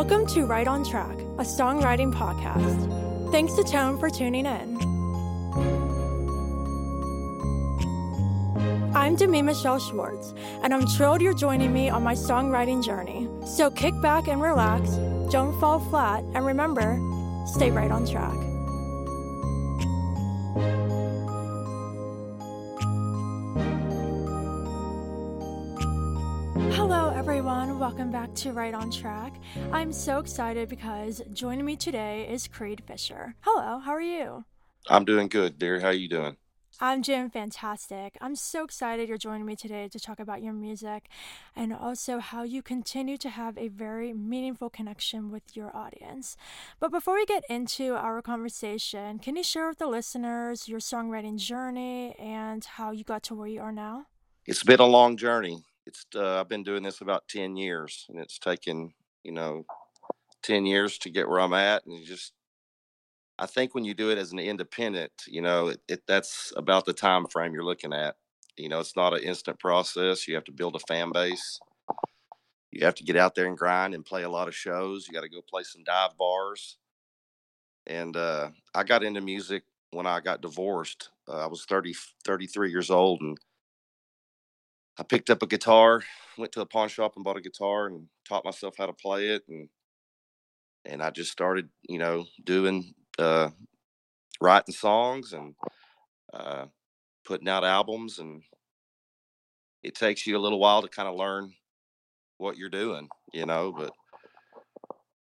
Welcome 0.00 0.26
to 0.28 0.46
Right 0.46 0.66
on 0.66 0.82
Track, 0.82 1.18
a 1.36 1.44
songwriting 1.44 2.10
podcast. 2.10 3.30
Thanks 3.30 3.52
to 3.52 3.62
Tone 3.62 3.98
for 3.98 4.08
tuning 4.08 4.46
in. 4.46 4.78
I'm 8.96 9.14
Demi 9.14 9.42
Michelle 9.42 9.78
Schwartz, 9.78 10.32
and 10.62 10.72
I'm 10.72 10.86
thrilled 10.86 11.20
you're 11.20 11.34
joining 11.34 11.74
me 11.74 11.90
on 11.90 12.02
my 12.02 12.14
songwriting 12.14 12.82
journey. 12.82 13.28
So 13.44 13.70
kick 13.70 13.92
back 14.00 14.26
and 14.26 14.40
relax, 14.40 14.88
don't 15.30 15.60
fall 15.60 15.78
flat, 15.78 16.24
and 16.32 16.46
remember, 16.46 16.98
stay 17.44 17.70
right 17.70 17.90
on 17.90 18.06
track. 18.06 18.49
Welcome 27.90 28.12
back 28.12 28.32
to 28.36 28.52
Right 28.52 28.72
on 28.72 28.88
Track. 28.92 29.34
I'm 29.72 29.92
so 29.92 30.20
excited 30.20 30.68
because 30.68 31.20
joining 31.32 31.64
me 31.64 31.74
today 31.74 32.24
is 32.30 32.46
Creed 32.46 32.84
Fisher. 32.86 33.34
Hello, 33.40 33.80
how 33.80 33.90
are 33.90 34.00
you? 34.00 34.44
I'm 34.88 35.04
doing 35.04 35.26
good, 35.26 35.58
dear. 35.58 35.80
How 35.80 35.88
are 35.88 35.92
you 35.92 36.08
doing? 36.08 36.36
I'm 36.80 37.02
doing 37.02 37.30
fantastic. 37.30 38.16
I'm 38.20 38.36
so 38.36 38.62
excited 38.62 39.08
you're 39.08 39.18
joining 39.18 39.44
me 39.44 39.56
today 39.56 39.88
to 39.88 39.98
talk 39.98 40.20
about 40.20 40.40
your 40.40 40.52
music 40.52 41.08
and 41.56 41.74
also 41.74 42.20
how 42.20 42.44
you 42.44 42.62
continue 42.62 43.18
to 43.18 43.28
have 43.28 43.58
a 43.58 43.66
very 43.66 44.12
meaningful 44.12 44.70
connection 44.70 45.32
with 45.32 45.56
your 45.56 45.76
audience. 45.76 46.36
But 46.78 46.92
before 46.92 47.14
we 47.14 47.26
get 47.26 47.42
into 47.50 47.96
our 47.96 48.22
conversation, 48.22 49.18
can 49.18 49.34
you 49.34 49.42
share 49.42 49.68
with 49.68 49.78
the 49.78 49.88
listeners 49.88 50.68
your 50.68 50.78
songwriting 50.78 51.38
journey 51.38 52.14
and 52.20 52.64
how 52.64 52.92
you 52.92 53.02
got 53.02 53.24
to 53.24 53.34
where 53.34 53.48
you 53.48 53.60
are 53.60 53.72
now? 53.72 54.06
It's 54.46 54.62
been 54.62 54.78
a 54.78 54.86
long 54.86 55.16
journey. 55.16 55.64
It's 55.90 56.06
uh, 56.14 56.38
I've 56.38 56.48
been 56.48 56.62
doing 56.62 56.84
this 56.84 57.00
about 57.00 57.26
10 57.26 57.56
years 57.56 58.06
and 58.08 58.20
it's 58.20 58.38
taken, 58.38 58.92
you 59.24 59.32
know, 59.32 59.64
10 60.44 60.64
years 60.64 60.98
to 60.98 61.10
get 61.10 61.28
where 61.28 61.40
I'm 61.40 61.52
at 61.52 61.84
and 61.84 62.04
just 62.04 62.32
I 63.40 63.46
think 63.46 63.74
when 63.74 63.84
you 63.84 63.92
do 63.92 64.10
it 64.10 64.18
as 64.18 64.30
an 64.30 64.38
independent, 64.38 65.10
you 65.26 65.40
know, 65.40 65.68
it, 65.68 65.80
it, 65.88 66.02
that's 66.06 66.52
about 66.56 66.84
the 66.84 66.92
time 66.92 67.26
frame 67.26 67.52
you're 67.52 67.64
looking 67.64 67.92
at. 67.92 68.14
You 68.56 68.68
know, 68.68 68.78
it's 68.78 68.94
not 68.94 69.14
an 69.14 69.24
instant 69.24 69.58
process. 69.58 70.28
You 70.28 70.36
have 70.36 70.44
to 70.44 70.52
build 70.52 70.76
a 70.76 70.80
fan 70.80 71.10
base. 71.10 71.58
You 72.70 72.84
have 72.84 72.94
to 72.96 73.04
get 73.04 73.16
out 73.16 73.34
there 73.34 73.46
and 73.46 73.58
grind 73.58 73.94
and 73.94 74.04
play 74.04 74.22
a 74.22 74.30
lot 74.30 74.46
of 74.46 74.54
shows. 74.54 75.08
You 75.08 75.14
got 75.14 75.22
to 75.22 75.28
go 75.28 75.40
play 75.40 75.64
some 75.64 75.82
dive 75.82 76.16
bars. 76.16 76.76
And 77.88 78.16
uh, 78.16 78.50
I 78.74 78.84
got 78.84 79.02
into 79.02 79.22
music 79.22 79.64
when 79.90 80.06
I 80.06 80.20
got 80.20 80.42
divorced. 80.42 81.08
Uh, 81.26 81.38
I 81.38 81.46
was 81.46 81.64
30, 81.64 81.94
33 82.24 82.70
years 82.70 82.90
old 82.90 83.22
and 83.22 83.36
I 85.00 85.02
picked 85.02 85.30
up 85.30 85.42
a 85.42 85.46
guitar, 85.46 86.02
went 86.36 86.52
to 86.52 86.60
a 86.60 86.66
pawn 86.66 86.90
shop 86.90 87.14
and 87.16 87.24
bought 87.24 87.38
a 87.38 87.40
guitar 87.40 87.86
and 87.86 88.06
taught 88.28 88.44
myself 88.44 88.74
how 88.76 88.84
to 88.84 88.92
play 88.92 89.28
it 89.28 89.42
and 89.48 89.70
and 90.84 91.02
I 91.02 91.10
just 91.10 91.30
started, 91.30 91.68
you 91.88 91.98
know, 91.98 92.26
doing 92.44 92.94
uh, 93.18 93.50
writing 94.40 94.74
songs 94.74 95.32
and 95.32 95.54
uh, 96.32 96.66
putting 97.24 97.48
out 97.48 97.64
albums, 97.64 98.18
and 98.18 98.42
it 99.82 99.94
takes 99.94 100.26
you 100.26 100.36
a 100.36 100.40
little 100.40 100.58
while 100.58 100.82
to 100.82 100.88
kind 100.88 101.08
of 101.08 101.16
learn 101.16 101.52
what 102.38 102.56
you're 102.56 102.70
doing, 102.70 103.08
you 103.32 103.46
know. 103.46 103.72
But 103.76 103.92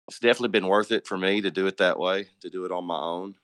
it's 0.09 0.19
definitely 0.19 0.49
been 0.49 0.69
worth 0.69 0.91
it 0.91 1.07
for 1.07 1.19
me 1.19 1.41
to 1.43 1.51
do 1.51 1.67
it 1.67 1.77
that 1.79 1.99
way, 1.99 2.29
to 2.41 2.51
do 2.51 2.65
it 2.65 2.73
on 2.73 2.85
my 2.85 2.99
own, 2.99 3.35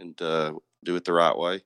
and 0.00 0.20
uh, 0.22 0.54
do 0.84 0.96
it 0.96 1.04
the 1.04 1.12
right 1.12 1.36
way, 1.36 1.62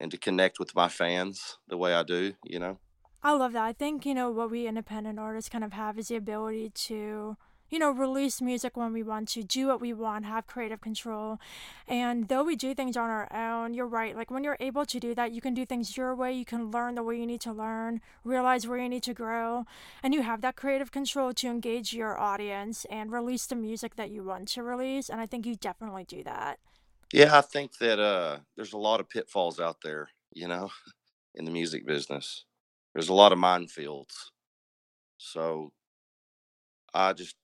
and 0.00 0.10
to 0.10 0.18
connect 0.18 0.58
with 0.58 0.74
my 0.74 0.88
fans 0.88 1.58
the 1.68 1.76
way 1.76 1.92
I 1.94 2.02
do, 2.02 2.34
you 2.44 2.58
know. 2.58 2.78
I 3.22 3.32
love 3.32 3.52
that. 3.52 3.62
I 3.62 3.72
think, 3.72 4.06
you 4.06 4.14
know, 4.14 4.30
what 4.30 4.50
we 4.50 4.66
independent 4.66 5.18
artists 5.18 5.50
kind 5.50 5.64
of 5.64 5.72
have 5.72 5.98
is 5.98 6.08
the 6.08 6.16
ability 6.16 6.70
to 6.86 7.36
you 7.70 7.78
know, 7.78 7.90
release 7.90 8.42
music 8.42 8.76
when 8.76 8.92
we 8.92 9.02
want 9.02 9.28
to, 9.28 9.44
do 9.44 9.68
what 9.68 9.80
we 9.80 9.92
want, 9.92 10.24
have 10.24 10.46
creative 10.46 10.80
control. 10.80 11.38
And 11.86 12.28
though 12.28 12.42
we 12.42 12.56
do 12.56 12.74
things 12.74 12.96
on 12.96 13.08
our 13.08 13.32
own, 13.32 13.74
you're 13.74 13.86
right. 13.86 14.16
Like 14.16 14.30
when 14.30 14.42
you're 14.42 14.56
able 14.58 14.84
to 14.84 14.98
do 14.98 15.14
that, 15.14 15.32
you 15.32 15.40
can 15.40 15.54
do 15.54 15.64
things 15.64 15.96
your 15.96 16.14
way, 16.14 16.32
you 16.32 16.44
can 16.44 16.70
learn 16.72 16.96
the 16.96 17.02
way 17.04 17.16
you 17.16 17.26
need 17.26 17.40
to 17.42 17.52
learn, 17.52 18.00
realize 18.24 18.66
where 18.66 18.78
you 18.78 18.88
need 18.88 19.04
to 19.04 19.14
grow, 19.14 19.64
and 20.02 20.12
you 20.12 20.22
have 20.22 20.40
that 20.40 20.56
creative 20.56 20.90
control 20.90 21.32
to 21.34 21.46
engage 21.46 21.92
your 21.92 22.18
audience 22.18 22.84
and 22.90 23.12
release 23.12 23.46
the 23.46 23.56
music 23.56 23.94
that 23.94 24.10
you 24.10 24.24
want 24.24 24.48
to 24.48 24.62
release. 24.64 25.08
And 25.08 25.20
I 25.20 25.26
think 25.26 25.46
you 25.46 25.54
definitely 25.54 26.04
do 26.04 26.24
that. 26.24 26.58
Yeah, 27.12 27.38
I 27.38 27.40
think 27.40 27.78
that 27.78 28.00
uh, 28.00 28.38
there's 28.56 28.72
a 28.72 28.78
lot 28.78 29.00
of 29.00 29.08
pitfalls 29.08 29.60
out 29.60 29.78
there, 29.82 30.08
you 30.32 30.48
know, 30.48 30.70
in 31.36 31.44
the 31.44 31.50
music 31.52 31.86
business. 31.86 32.44
There's 32.94 33.08
a 33.08 33.14
lot 33.14 33.32
of 33.32 33.38
minefields. 33.38 34.14
So 35.18 35.72
I 36.92 37.12
just 37.12 37.36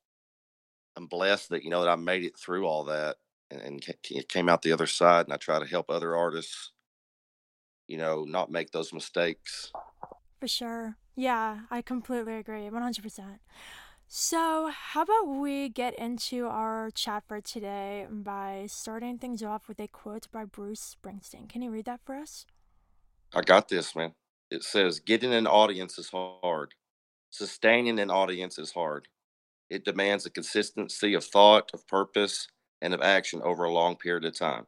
I'm 0.97 1.07
blessed 1.07 1.51
that 1.51 1.63
you 1.63 1.71
know 1.71 1.83
that 1.83 1.91
I 1.91 1.97
made 1.97 2.25
it 2.25 2.39
through 2.39 2.67
all 2.67 2.85
that 2.85 3.17
and, 3.51 3.61
and 3.61 4.29
came 4.29 4.49
out 4.49 4.63
the 4.63 4.73
other 4.73 4.87
side. 4.87 5.27
And 5.27 5.33
I 5.33 5.37
try 5.37 5.59
to 5.59 5.67
help 5.67 5.91
other 5.91 6.17
artists, 6.17 6.73
you 7.87 7.99
know, 7.99 8.25
not 8.25 8.51
make 8.51 8.71
those 8.71 8.93
mistakes. 8.93 9.73
For 10.41 10.49
sure. 10.49 10.97
Yeah, 11.15 11.61
I 11.71 11.83
completely 11.83 12.37
agree. 12.37 12.69
100%. 12.69 13.39
So, 14.09 14.71
how 14.73 15.03
about 15.03 15.27
we 15.27 15.69
get 15.69 15.99
into 15.99 16.47
our 16.47 16.91
chat 16.93 17.25
for 17.27 17.41
today 17.41 18.07
by 18.09 18.67
starting 18.69 19.19
things 19.19 19.43
off 19.43 19.67
with 19.67 19.81
a 19.81 19.89
quote 19.89 20.29
by 20.31 20.45
Bruce 20.45 20.95
Springsteen? 20.95 21.49
Can 21.49 21.61
you 21.61 21.71
read 21.71 21.87
that 21.87 22.01
for 22.05 22.15
us? 22.15 22.47
I 23.35 23.41
got 23.41 23.69
this, 23.69 23.97
man. 23.97 24.13
It 24.51 24.63
says, 24.63 25.01
Getting 25.01 25.35
an 25.35 25.47
audience 25.47 25.99
is 25.99 26.11
hard, 26.11 26.75
sustaining 27.31 27.99
an 27.99 28.11
audience 28.11 28.59
is 28.59 28.73
hard. 28.73 29.09
It 29.69 29.85
demands 29.85 30.27
a 30.27 30.31
consistency 30.31 31.15
of 31.15 31.25
thought, 31.25 31.71
of 31.75 31.87
purpose, 31.89 32.47
and 32.81 32.95
of 32.95 33.03
action 33.03 33.43
over 33.43 33.65
a 33.65 33.73
long 33.73 33.97
period 33.97 34.25
of 34.25 34.39
time. 34.39 34.67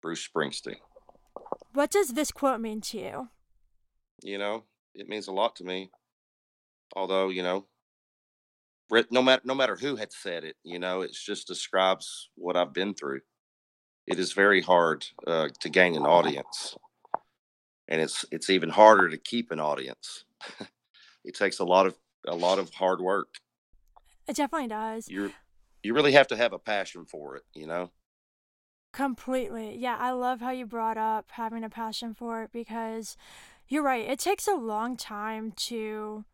Bruce 0.00 0.26
Springsteen. 0.28 0.76
What 1.72 1.90
does 1.90 2.10
this 2.10 2.30
quote 2.30 2.60
mean 2.60 2.80
to 2.82 2.98
you? 2.98 3.28
You 4.22 4.38
know, 4.38 4.64
it 4.94 5.08
means 5.08 5.28
a 5.28 5.32
lot 5.32 5.56
to 5.56 5.64
me. 5.64 5.90
Although, 6.94 7.28
you 7.28 7.42
know, 7.42 7.66
no 9.10 9.22
matter 9.22 9.42
no 9.44 9.54
matter 9.54 9.76
who 9.76 9.96
had 9.96 10.12
said 10.12 10.44
it, 10.44 10.56
you 10.64 10.78
know, 10.78 11.02
it 11.02 11.12
just 11.12 11.46
describes 11.46 12.30
what 12.36 12.56
I've 12.56 12.72
been 12.72 12.94
through. 12.94 13.20
It 14.06 14.18
is 14.18 14.32
very 14.32 14.62
hard 14.62 15.04
uh, 15.26 15.48
to 15.60 15.68
gain 15.68 15.94
an 15.94 16.06
audience, 16.06 16.76
and 17.88 18.00
it's 18.00 18.24
it's 18.30 18.50
even 18.50 18.68
harder 18.68 19.08
to 19.08 19.16
keep 19.16 19.50
an 19.50 19.60
audience. 19.60 20.24
it 21.24 21.34
takes 21.34 21.58
a 21.58 21.64
lot 21.64 21.86
of 21.86 21.96
a 22.26 22.36
lot 22.36 22.58
of 22.58 22.72
hard 22.74 23.00
work. 23.00 23.36
It 24.26 24.36
definitely 24.36 24.68
does. 24.68 25.08
You 25.08 25.32
you 25.82 25.94
really 25.94 26.12
have 26.12 26.28
to 26.28 26.36
have 26.36 26.52
a 26.52 26.58
passion 26.58 27.06
for 27.06 27.36
it, 27.36 27.44
you 27.54 27.66
know. 27.66 27.90
Completely. 28.92 29.76
Yeah, 29.76 29.96
I 29.98 30.10
love 30.12 30.40
how 30.40 30.50
you 30.50 30.66
brought 30.66 30.98
up 30.98 31.26
having 31.32 31.62
a 31.64 31.70
passion 31.70 32.14
for 32.14 32.42
it 32.42 32.50
because 32.52 33.16
you're 33.68 33.82
right. 33.82 34.08
It 34.08 34.18
takes 34.18 34.48
a 34.48 34.54
long 34.54 34.96
time 34.96 35.52
to 35.52 36.24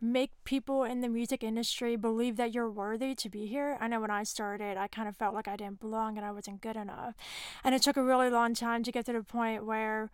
make 0.00 0.32
people 0.44 0.82
in 0.82 1.00
the 1.00 1.08
music 1.08 1.44
industry 1.44 1.94
believe 1.94 2.36
that 2.36 2.52
you're 2.52 2.70
worthy 2.70 3.14
to 3.14 3.28
be 3.28 3.46
here. 3.46 3.78
I 3.80 3.86
know 3.86 4.00
when 4.00 4.10
I 4.10 4.24
started, 4.24 4.76
I 4.76 4.88
kind 4.88 5.08
of 5.08 5.16
felt 5.16 5.32
like 5.32 5.46
I 5.46 5.56
didn't 5.56 5.78
belong 5.78 6.16
and 6.16 6.26
I 6.26 6.32
wasn't 6.32 6.60
good 6.60 6.76
enough. 6.76 7.14
And 7.62 7.72
it 7.74 7.82
took 7.82 7.96
a 7.96 8.02
really 8.02 8.28
long 8.28 8.52
time 8.52 8.82
to 8.82 8.92
get 8.92 9.06
to 9.06 9.12
the 9.12 9.22
point 9.22 9.64
where 9.64 10.10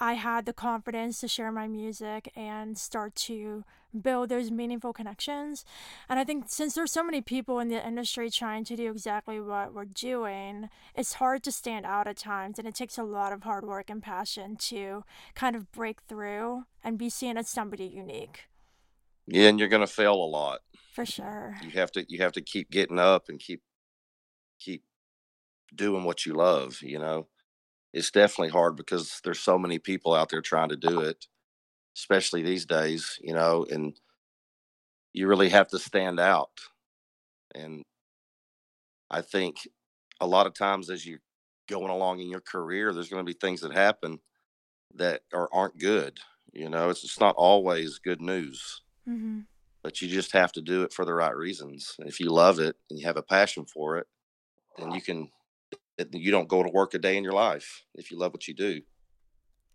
I 0.00 0.14
had 0.14 0.44
the 0.44 0.52
confidence 0.52 1.20
to 1.20 1.28
share 1.28 1.52
my 1.52 1.68
music 1.68 2.32
and 2.34 2.76
start 2.76 3.14
to 3.16 3.64
build 4.00 4.28
those 4.28 4.50
meaningful 4.50 4.92
connections. 4.92 5.64
And 6.08 6.18
I 6.18 6.24
think 6.24 6.46
since 6.48 6.74
there's 6.74 6.90
so 6.90 7.04
many 7.04 7.20
people 7.20 7.60
in 7.60 7.68
the 7.68 7.86
industry 7.86 8.28
trying 8.28 8.64
to 8.64 8.76
do 8.76 8.90
exactly 8.90 9.40
what 9.40 9.72
we're 9.72 9.84
doing, 9.84 10.68
it's 10.96 11.14
hard 11.14 11.44
to 11.44 11.52
stand 11.52 11.86
out 11.86 12.08
at 12.08 12.16
times 12.16 12.58
and 12.58 12.66
it 12.66 12.74
takes 12.74 12.98
a 12.98 13.04
lot 13.04 13.32
of 13.32 13.44
hard 13.44 13.64
work 13.64 13.88
and 13.88 14.02
passion 14.02 14.56
to 14.56 15.04
kind 15.34 15.54
of 15.54 15.70
break 15.70 16.00
through 16.08 16.64
and 16.82 16.98
be 16.98 17.08
seen 17.08 17.36
as 17.36 17.48
somebody 17.48 17.84
unique. 17.84 18.46
Yeah, 19.26 19.48
and 19.48 19.58
you're 19.58 19.68
going 19.68 19.80
to 19.80 19.86
fail 19.86 20.14
a 20.14 20.26
lot. 20.26 20.60
For 20.92 21.06
sure. 21.06 21.56
You 21.62 21.70
have 21.70 21.90
to 21.92 22.04
you 22.08 22.18
have 22.18 22.32
to 22.32 22.40
keep 22.40 22.70
getting 22.70 22.98
up 22.98 23.28
and 23.28 23.40
keep 23.40 23.62
keep 24.60 24.84
doing 25.74 26.04
what 26.04 26.26
you 26.26 26.34
love, 26.34 26.82
you 26.82 26.98
know 26.98 27.26
it's 27.94 28.10
definitely 28.10 28.50
hard 28.50 28.76
because 28.76 29.20
there's 29.22 29.38
so 29.38 29.56
many 29.56 29.78
people 29.78 30.14
out 30.14 30.28
there 30.28 30.42
trying 30.42 30.68
to 30.70 30.76
do 30.76 31.00
it, 31.00 31.26
especially 31.96 32.42
these 32.42 32.66
days, 32.66 33.18
you 33.22 33.32
know, 33.32 33.64
and 33.70 33.94
you 35.12 35.28
really 35.28 35.48
have 35.48 35.68
to 35.68 35.78
stand 35.78 36.18
out. 36.18 36.50
And 37.54 37.84
I 39.08 39.22
think 39.22 39.58
a 40.20 40.26
lot 40.26 40.48
of 40.48 40.54
times 40.54 40.90
as 40.90 41.06
you're 41.06 41.20
going 41.68 41.90
along 41.90 42.18
in 42.18 42.28
your 42.28 42.40
career, 42.40 42.92
there's 42.92 43.08
going 43.08 43.24
to 43.24 43.32
be 43.32 43.38
things 43.38 43.60
that 43.60 43.72
happen 43.72 44.18
that 44.96 45.22
are 45.32 45.48
aren't 45.52 45.78
good. 45.78 46.18
You 46.52 46.68
know, 46.68 46.90
it's 46.90 47.04
it's 47.04 47.20
not 47.20 47.36
always 47.36 48.00
good 48.00 48.20
news. 48.20 48.82
Mm-hmm. 49.08 49.40
But 49.84 50.02
you 50.02 50.08
just 50.08 50.32
have 50.32 50.50
to 50.52 50.62
do 50.62 50.82
it 50.82 50.92
for 50.92 51.04
the 51.04 51.14
right 51.14 51.36
reasons. 51.36 51.94
And 52.00 52.08
if 52.08 52.18
you 52.18 52.30
love 52.30 52.58
it 52.58 52.74
and 52.90 52.98
you 52.98 53.06
have 53.06 53.18
a 53.18 53.22
passion 53.22 53.66
for 53.66 53.98
it, 53.98 54.06
then 54.78 54.90
you 54.90 55.00
can 55.00 55.28
you 56.12 56.30
don't 56.30 56.48
go 56.48 56.62
to 56.62 56.70
work 56.70 56.94
a 56.94 56.98
day 56.98 57.16
in 57.16 57.24
your 57.24 57.32
life 57.32 57.82
if 57.94 58.10
you 58.10 58.18
love 58.18 58.32
what 58.32 58.48
you 58.48 58.54
do. 58.54 58.80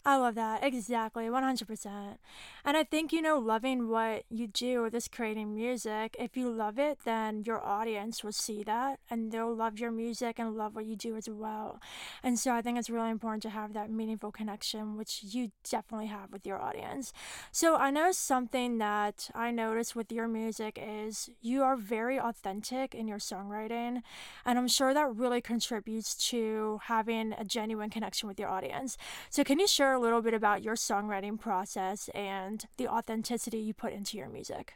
I 0.06 0.16
love 0.16 0.36
that. 0.36 0.64
Exactly. 0.64 1.26
100%. 1.26 2.18
And 2.66 2.78
I 2.78 2.84
think, 2.84 3.12
you 3.12 3.22
know, 3.22 3.38
loving 3.38 3.90
what 3.90 4.24
you 4.30 4.48
do 4.48 4.82
with 4.82 4.94
this 4.94 5.10
creating 5.10 5.54
music, 5.54 6.16
if 6.18 6.38
you 6.38 6.50
love 6.50 6.80
it, 6.80 7.00
then 7.04 7.44
your 7.46 7.64
audience 7.64 8.24
will 8.24 8.32
see 8.32 8.64
that 8.64 9.00
and 9.10 9.32
they'll 9.32 9.54
love 9.54 9.78
your 9.78 9.92
music 9.92 10.40
and 10.40 10.56
love 10.56 10.74
what 10.74 10.86
you 10.86 10.96
do 10.96 11.16
as 11.18 11.30
well. 11.30 11.82
And 12.24 12.40
so 12.40 12.54
I 12.54 12.62
think 12.62 12.80
it's 12.80 12.90
really 12.90 13.10
important 13.10 13.44
to 13.44 13.50
have 13.50 13.74
that 13.74 13.92
meaningful 13.92 14.32
connection, 14.32 14.96
which 14.98 15.20
you 15.22 15.52
definitely 15.70 16.08
have 16.08 16.32
with 16.32 16.46
your 16.46 16.62
audience. 16.62 17.12
So 17.52 17.76
I 17.76 17.92
know 17.92 18.12
something 18.12 18.78
that 18.78 19.30
I 19.36 19.52
notice 19.52 19.96
with 19.96 20.12
your 20.12 20.28
music 20.28 20.80
is 20.82 21.30
you 21.42 21.62
are 21.62 21.76
very 21.76 22.20
authentic 22.20 22.96
in 22.96 23.08
your 23.08 23.20
songwriting. 23.20 24.02
And 24.46 24.58
I'm 24.58 24.70
sure 24.70 24.94
that 24.94 25.14
really 25.16 25.42
contributes 25.42 26.16
to 26.30 26.80
having 26.86 27.34
a 27.34 27.44
genuine 27.44 27.90
connection 27.90 28.30
with 28.30 28.40
your 28.40 28.50
audience. 28.50 28.98
So 29.30 29.44
can 29.44 29.60
you 29.60 29.68
share? 29.68 29.89
Share 29.90 29.96
a 29.96 30.00
little 30.00 30.22
bit 30.22 30.34
about 30.34 30.64
your 30.64 30.76
songwriting 30.76 31.40
process 31.40 32.10
and 32.14 32.66
the 32.78 32.88
authenticity 32.88 33.58
you 33.58 33.74
put 33.74 33.92
into 33.92 34.18
your 34.18 34.30
music? 34.30 34.74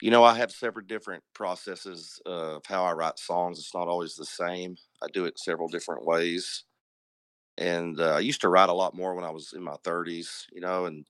You 0.00 0.10
know, 0.10 0.24
I 0.24 0.36
have 0.36 0.50
several 0.52 0.86
different 0.86 1.22
processes 1.34 2.20
of 2.24 2.64
how 2.66 2.84
I 2.84 2.92
write 2.92 3.18
songs. 3.18 3.58
It's 3.58 3.74
not 3.74 3.88
always 3.88 4.14
the 4.14 4.24
same. 4.24 4.76
I 5.02 5.08
do 5.12 5.26
it 5.26 5.38
several 5.38 5.68
different 5.68 6.06
ways. 6.06 6.64
And 7.58 8.00
uh, 8.00 8.14
I 8.14 8.20
used 8.20 8.40
to 8.42 8.48
write 8.48 8.68
a 8.68 8.74
lot 8.74 8.94
more 8.94 9.14
when 9.14 9.24
I 9.24 9.30
was 9.30 9.52
in 9.52 9.62
my 9.62 9.76
30s, 9.84 10.46
you 10.52 10.60
know, 10.60 10.86
and 10.86 11.04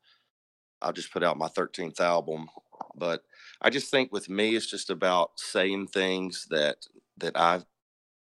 I 0.80 0.90
just 0.92 1.12
put 1.12 1.22
out 1.22 1.36
my 1.36 1.48
13th 1.48 2.00
album. 2.00 2.48
But 2.96 3.22
I 3.60 3.70
just 3.70 3.90
think 3.90 4.10
with 4.10 4.28
me, 4.28 4.56
it's 4.56 4.70
just 4.70 4.90
about 4.90 5.32
saying 5.36 5.88
things 5.88 6.46
that 6.50 6.86
that 7.18 7.36
I 7.36 7.60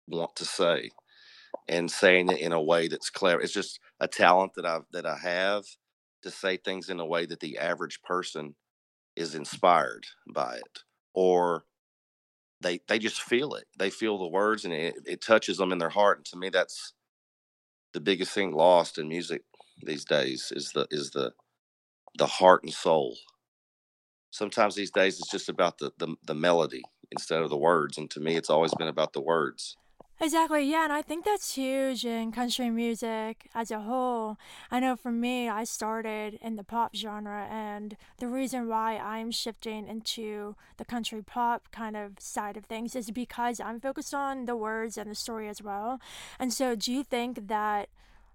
want 0.08 0.35
to 0.37 0.44
say 0.44 0.91
and 1.70 1.90
saying 1.90 2.28
it 2.31 2.40
in 2.40 2.52
a 2.52 2.61
way 2.62 2.88
that's 2.88 3.11
clever. 3.11 3.40
It's 3.40 3.52
just 3.52 3.81
a 4.00 4.08
talent 4.08 4.55
that 4.56 4.67
I 4.67 4.81
that 4.93 5.06
I 5.06 5.17
have 5.17 5.64
to 6.22 6.31
say 6.31 6.56
things 6.56 6.90
in 6.90 7.00
a 7.00 7.06
way 7.06 7.26
that 7.26 7.40
the 7.40 7.58
average 7.58 8.02
person 8.02 8.56
is 9.17 9.34
inspired 9.34 10.06
by 10.34 10.56
it 10.56 10.81
or 11.14 11.64
they 12.61 12.81
they 12.88 12.99
just 12.99 13.22
feel 13.22 13.55
it. 13.55 13.67
They 13.78 13.90
feel 13.90 14.19
the 14.19 14.28
words 14.28 14.64
and 14.64 14.75
it, 14.75 14.96
it 15.06 15.22
touches 15.22 15.58
them 15.58 15.72
in 15.72 15.78
their 15.78 15.90
heart. 15.90 16.19
And 16.19 16.26
to 16.26 16.37
me 16.37 16.50
that's 16.50 16.93
the 17.93 18.00
biggest 18.00 18.32
thing 18.32 18.52
lost 18.52 18.99
in 18.99 19.08
music 19.08 19.43
these 19.82 20.05
days 20.05 20.52
is 20.55 20.72
the 20.72 20.87
is 20.90 21.11
the 21.12 21.32
the 22.19 22.26
heart 22.26 22.64
and 22.64 22.72
soul. 22.72 23.17
Sometimes 24.31 24.75
these 24.75 24.90
days 24.90 25.20
it's 25.20 25.31
just 25.31 25.49
about 25.49 25.78
the, 25.78 25.93
the 25.99 26.17
the 26.25 26.34
melody 26.34 26.82
instead 27.12 27.43
of 27.43 27.50
the 27.50 27.56
words. 27.56 27.99
And 27.99 28.11
to 28.11 28.20
me 28.20 28.37
it's 28.37 28.50
always 28.50 28.75
been 28.75 28.88
about 28.88 29.12
the 29.12 29.20
words. 29.22 29.76
Exactly, 30.22 30.70
yeah, 30.70 30.84
and 30.84 30.93
I 30.93 31.00
think 31.00 31.25
that's 31.25 31.55
huge 31.55 32.05
in 32.05 32.31
country 32.31 32.69
music 32.69 33.49
as 33.55 33.70
a 33.70 33.81
whole. 33.81 34.37
I 34.70 34.78
know 34.78 34.94
for 34.94 35.11
me, 35.11 35.49
I 35.49 35.64
started 35.64 36.38
in 36.43 36.56
the 36.56 36.62
pop 36.62 36.94
genre, 36.94 37.49
and 37.50 37.96
the 38.19 38.28
reason 38.28 38.69
why 38.69 38.99
I'm 38.99 39.31
shifting 39.31 39.88
into 39.88 40.56
the 40.76 40.84
country 40.84 41.22
pop 41.22 41.72
kind 41.72 41.96
of 41.96 42.20
side 42.20 42.58
of 42.58 42.67
things 42.67 42.94
is 42.94 43.11
because 43.11 43.61
I'm 43.61 43.81
focused 43.81 44.12
on 44.12 44.44
the 44.44 44.56
words 44.56 44.99
and 44.99 45.11
the 45.11 45.14
story 45.14 45.49
as 45.49 45.62
well. 45.62 46.02
And 46.38 46.52
so, 46.52 46.76
do 46.76 46.93
you 46.93 47.02
think 47.02 47.49
that 47.49 47.88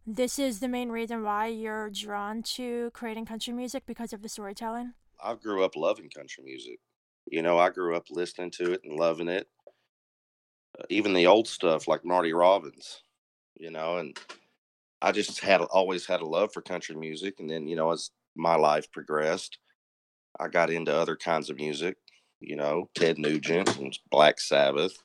this 0.07 0.39
is 0.39 0.61
the 0.61 0.67
main 0.67 0.89
reason 0.89 1.21
why 1.21 1.47
you're 1.47 1.91
drawn 1.91 2.41
to 2.57 2.89
creating 2.95 3.27
country 3.27 3.53
music 3.53 3.83
because 3.85 4.11
of 4.11 4.23
the 4.23 4.29
storytelling? 4.29 4.93
I 5.23 5.35
grew 5.35 5.63
up 5.63 5.75
loving 5.75 6.09
country 6.09 6.43
music. 6.43 6.79
You 7.27 7.43
know, 7.43 7.59
I 7.59 7.69
grew 7.69 7.95
up 7.95 8.05
listening 8.09 8.49
to 8.57 8.71
it 8.71 8.81
and 8.83 8.99
loving 8.99 9.27
it 9.27 9.47
even 10.89 11.13
the 11.13 11.27
old 11.27 11.48
stuff 11.48 11.88
like 11.88 12.06
Marty 12.06 12.33
Robbins, 12.33 13.01
you 13.56 13.72
know, 13.72 13.98
and 13.98 14.18
I 15.01 15.12
just 15.12 15.39
had 15.39 15.62
always 15.62 16.06
had 16.06 16.22
a 16.22 16.25
love 16.25 16.51
for 16.54 16.62
country 16.62 16.95
music. 16.95 17.39
And 17.39 17.50
then, 17.50 17.68
you 17.68 17.75
know, 17.75 17.92
as 17.92 18.12
my 18.36 18.56
life 18.56 18.92
progressed, 18.92 19.57
I 20.39 20.48
got 20.48 20.69
into 20.69 20.95
other 20.95 21.16
kinds 21.16 21.50
of 21.50 21.57
music, 21.57 21.98
you 22.39 22.56
know, 22.56 22.89
Ted 22.95 23.18
Nugent 23.18 23.77
and 23.77 23.98
Black 24.10 24.39
Sabbath. 24.39 24.98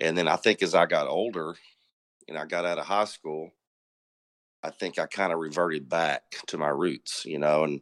And 0.00 0.16
then 0.16 0.28
I 0.28 0.36
think 0.36 0.62
as 0.62 0.74
I 0.74 0.86
got 0.86 1.08
older 1.08 1.54
and 2.28 2.38
I 2.38 2.44
got 2.44 2.64
out 2.64 2.78
of 2.78 2.86
high 2.86 3.06
school, 3.06 3.50
I 4.62 4.70
think 4.70 4.98
I 4.98 5.06
kind 5.06 5.32
of 5.32 5.38
reverted 5.38 5.88
back 5.88 6.22
to 6.48 6.58
my 6.58 6.68
roots, 6.68 7.24
you 7.24 7.38
know, 7.38 7.64
and 7.64 7.80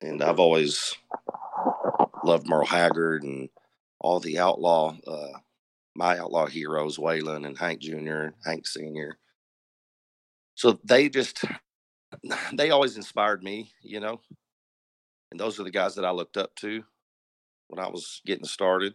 and 0.00 0.22
I've 0.22 0.40
always 0.40 0.94
loved 2.24 2.48
Merle 2.48 2.66
Haggard 2.66 3.22
and 3.22 3.48
all 4.06 4.20
the 4.20 4.38
outlaw, 4.38 4.96
uh, 5.04 5.38
my 5.96 6.16
outlaw 6.16 6.46
heroes, 6.46 6.96
Waylon 6.96 7.44
and 7.44 7.58
Hank 7.58 7.80
Jr., 7.80 7.96
and 7.96 8.34
Hank 8.44 8.64
Sr. 8.64 9.18
So 10.54 10.78
they 10.84 11.08
just, 11.08 11.44
they 12.52 12.70
always 12.70 12.96
inspired 12.96 13.42
me, 13.42 13.72
you 13.82 13.98
know, 13.98 14.20
and 15.32 15.40
those 15.40 15.58
are 15.58 15.64
the 15.64 15.72
guys 15.72 15.96
that 15.96 16.04
I 16.04 16.12
looked 16.12 16.36
up 16.36 16.54
to 16.60 16.84
when 17.66 17.84
I 17.84 17.88
was 17.88 18.22
getting 18.24 18.44
started. 18.44 18.94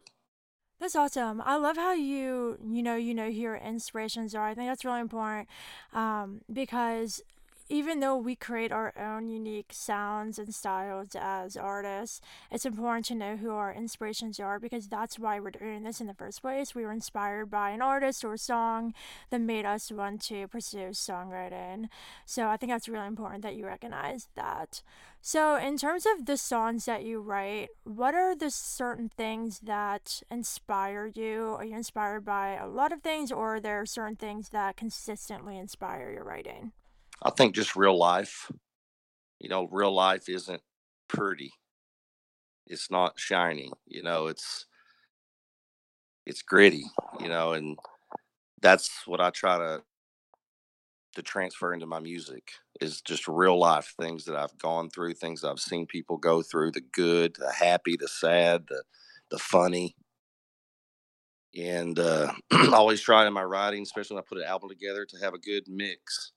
That's 0.79 0.95
awesome. 0.95 1.41
I 1.45 1.57
love 1.57 1.75
how 1.75 1.91
you, 1.91 2.57
you 2.65 2.81
know, 2.81 2.95
you 2.95 3.13
know 3.13 3.25
who 3.25 3.31
your 3.31 3.57
inspirations 3.57 4.33
are. 4.33 4.47
I 4.47 4.55
think 4.55 4.69
that's 4.69 4.85
really 4.85 5.01
important 5.01 5.49
um, 5.91 6.39
because 6.51 7.21
even 7.71 8.01
though 8.01 8.17
we 8.17 8.35
create 8.35 8.73
our 8.73 8.93
own 8.99 9.29
unique 9.29 9.71
sounds 9.71 10.37
and 10.37 10.53
styles 10.53 11.15
as 11.15 11.55
artists, 11.55 12.19
it's 12.51 12.65
important 12.65 13.05
to 13.05 13.15
know 13.15 13.37
who 13.37 13.51
our 13.51 13.73
inspirations 13.73 14.41
are 14.41 14.59
because 14.59 14.89
that's 14.89 15.17
why 15.17 15.39
we're 15.39 15.51
doing 15.51 15.83
this 15.83 16.01
in 16.01 16.07
the 16.07 16.13
first 16.13 16.41
place. 16.41 16.75
We 16.75 16.83
were 16.83 16.91
inspired 16.91 17.49
by 17.49 17.69
an 17.69 17.81
artist 17.81 18.25
or 18.25 18.35
song 18.35 18.93
that 19.29 19.39
made 19.39 19.63
us 19.65 19.89
want 19.89 20.21
to 20.23 20.49
pursue 20.49 20.89
songwriting. 20.89 21.87
So 22.25 22.49
I 22.49 22.57
think 22.57 22.73
that's 22.73 22.89
really 22.89 23.07
important 23.07 23.41
that 23.43 23.55
you 23.55 23.65
recognize 23.65 24.27
that. 24.35 24.81
So, 25.21 25.55
in 25.55 25.77
terms 25.77 26.05
of 26.05 26.25
the 26.25 26.35
songs 26.35 26.85
that 26.85 27.03
you 27.05 27.21
write, 27.21 27.69
what 27.83 28.15
are 28.15 28.35
the 28.35 28.49
certain 28.49 29.07
things 29.07 29.59
that 29.59 30.23
inspire 30.31 31.05
you? 31.05 31.55
Are 31.57 31.63
you 31.63 31.75
inspired 31.75 32.25
by 32.25 32.55
a 32.55 32.67
lot 32.67 32.91
of 32.91 33.01
things, 33.01 33.31
or 33.31 33.55
are 33.55 33.59
there 33.59 33.85
certain 33.85 34.15
things 34.15 34.49
that 34.49 34.77
consistently 34.77 35.59
inspire 35.59 36.11
your 36.11 36.23
writing? 36.23 36.71
I 37.23 37.29
think 37.29 37.55
just 37.55 37.75
real 37.75 37.97
life. 37.97 38.51
You 39.39 39.49
know, 39.49 39.67
real 39.71 39.93
life 39.93 40.29
isn't 40.29 40.61
pretty. 41.07 41.51
It's 42.67 42.89
not 42.89 43.19
shiny. 43.19 43.71
You 43.87 44.03
know, 44.03 44.27
it's 44.27 44.65
it's 46.25 46.41
gritty. 46.41 46.85
You 47.19 47.29
know, 47.29 47.53
and 47.53 47.77
that's 48.61 48.89
what 49.07 49.21
I 49.21 49.29
try 49.29 49.57
to 49.57 49.83
to 51.15 51.21
transfer 51.21 51.73
into 51.73 51.85
my 51.85 51.99
music 51.99 52.51
is 52.79 53.01
just 53.01 53.27
real 53.27 53.59
life 53.59 53.93
things 53.99 54.25
that 54.25 54.35
I've 54.35 54.57
gone 54.57 54.89
through, 54.89 55.13
things 55.15 55.43
I've 55.43 55.59
seen 55.59 55.85
people 55.85 56.17
go 56.17 56.41
through, 56.41 56.71
the 56.71 56.81
good, 56.93 57.35
the 57.37 57.51
happy, 57.51 57.97
the 57.99 58.07
sad, 58.07 58.65
the 58.67 58.83
the 59.29 59.39
funny. 59.39 59.95
And 61.57 61.99
uh, 61.99 62.31
always 62.73 63.01
try 63.01 63.27
in 63.27 63.33
my 63.33 63.43
writing, 63.43 63.83
especially 63.83 64.15
when 64.15 64.23
I 64.23 64.27
put 64.27 64.37
an 64.37 64.45
album 64.45 64.69
together, 64.69 65.05
to 65.05 65.17
have 65.17 65.33
a 65.33 65.37
good 65.39 65.63
mix 65.67 66.31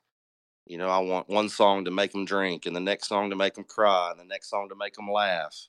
you 0.66 0.78
know, 0.78 0.88
I 0.88 0.98
want 0.98 1.28
one 1.28 1.48
song 1.48 1.84
to 1.84 1.90
make 1.90 2.12
them 2.12 2.24
drink, 2.24 2.66
and 2.66 2.74
the 2.74 2.80
next 2.80 3.08
song 3.08 3.30
to 3.30 3.36
make 3.36 3.54
them 3.54 3.64
cry, 3.64 4.10
and 4.10 4.18
the 4.18 4.24
next 4.24 4.48
song 4.50 4.68
to 4.70 4.74
make 4.74 4.94
them 4.94 5.10
laugh. 5.10 5.68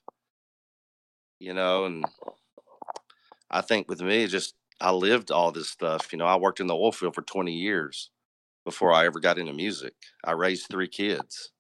You 1.40 1.54
know, 1.54 1.86
and 1.86 2.06
I 3.52 3.62
think 3.62 3.90
with 3.90 4.02
me, 4.02 4.28
just 4.28 4.56
I 4.80 4.92
lived 4.92 5.32
all 5.32 5.52
this 5.52 5.70
stuff. 5.70 6.12
You 6.12 6.18
know, 6.18 6.25
I 6.25 6.38
worked 6.38 6.60
in 6.60 6.68
the 6.68 6.75
oil 6.75 6.92
field 6.92 7.16
for 7.16 7.22
20 7.22 7.54
years 7.54 8.10
before 8.64 8.94
I 8.94 9.06
ever 9.06 9.20
got 9.20 9.38
into 9.38 9.54
music. 9.54 9.94
I 10.24 10.32
raised 10.32 10.68
three 10.68 10.88
kids. 10.88 11.52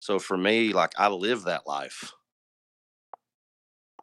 So 0.00 0.18
for 0.18 0.36
me, 0.36 0.72
like 0.72 0.92
I 0.96 1.08
lived 1.08 1.44
that 1.46 1.66
life. 1.66 2.12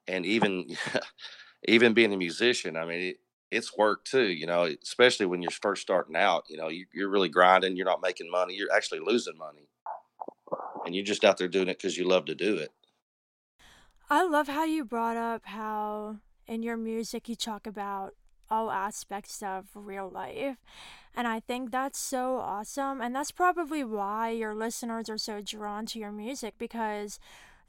And 0.08 0.26
even 0.26 0.76
even 1.68 1.94
being 1.94 2.14
a 2.14 2.18
musician, 2.18 2.76
I 2.76 2.86
mean, 2.86 3.02
it, 3.02 3.18
it's 3.56 3.78
work 3.78 4.04
too, 4.06 4.28
you 4.28 4.46
know, 4.46 4.70
especially 4.84 5.26
when 5.26 5.42
you're 5.42 5.52
first 5.52 5.82
starting 5.82 6.16
out, 6.16 6.46
you 6.50 6.58
know, 6.58 6.68
you, 6.68 6.86
you're 6.94 7.10
really 7.10 7.30
grinding, 7.30 7.78
you're 7.78 7.86
not 7.86 8.02
making 8.02 8.30
money, 8.30 8.56
you're 8.56 8.74
actually 8.74 9.00
losing 9.00 9.38
money. 9.38 9.68
And 10.86 10.94
you're 10.94 11.06
just 11.06 11.24
out 11.24 11.38
there 11.38 11.48
doing 11.48 11.68
it 11.68 11.78
because 11.78 11.98
you 11.98 12.08
love 12.08 12.26
to 12.26 12.36
do 12.36 12.58
it. 12.58 12.72
I 14.10 14.24
love 14.24 14.48
how 14.48 14.66
you 14.66 14.86
brought 14.86 15.18
up 15.18 15.46
how 15.46 16.18
in 16.46 16.62
your 16.62 16.78
music 16.78 17.28
you 17.28 17.36
talk 17.36 17.66
about 17.66 18.14
all 18.52 18.70
aspects 18.70 19.42
of 19.42 19.66
real 19.74 20.10
life. 20.10 20.58
And 21.16 21.28
I 21.28 21.40
think 21.40 21.72
that's 21.72 21.98
so 21.98 22.38
awesome. 22.38 23.02
And 23.02 23.16
that's 23.16 23.32
probably 23.32 23.84
why 23.84 24.30
your 24.30 24.54
listeners 24.54 25.10
are 25.10 25.18
so 25.18 25.42
drawn 25.42 25.86
to 25.88 26.00
your 26.00 26.12
music 26.12 26.56
because 26.60 27.20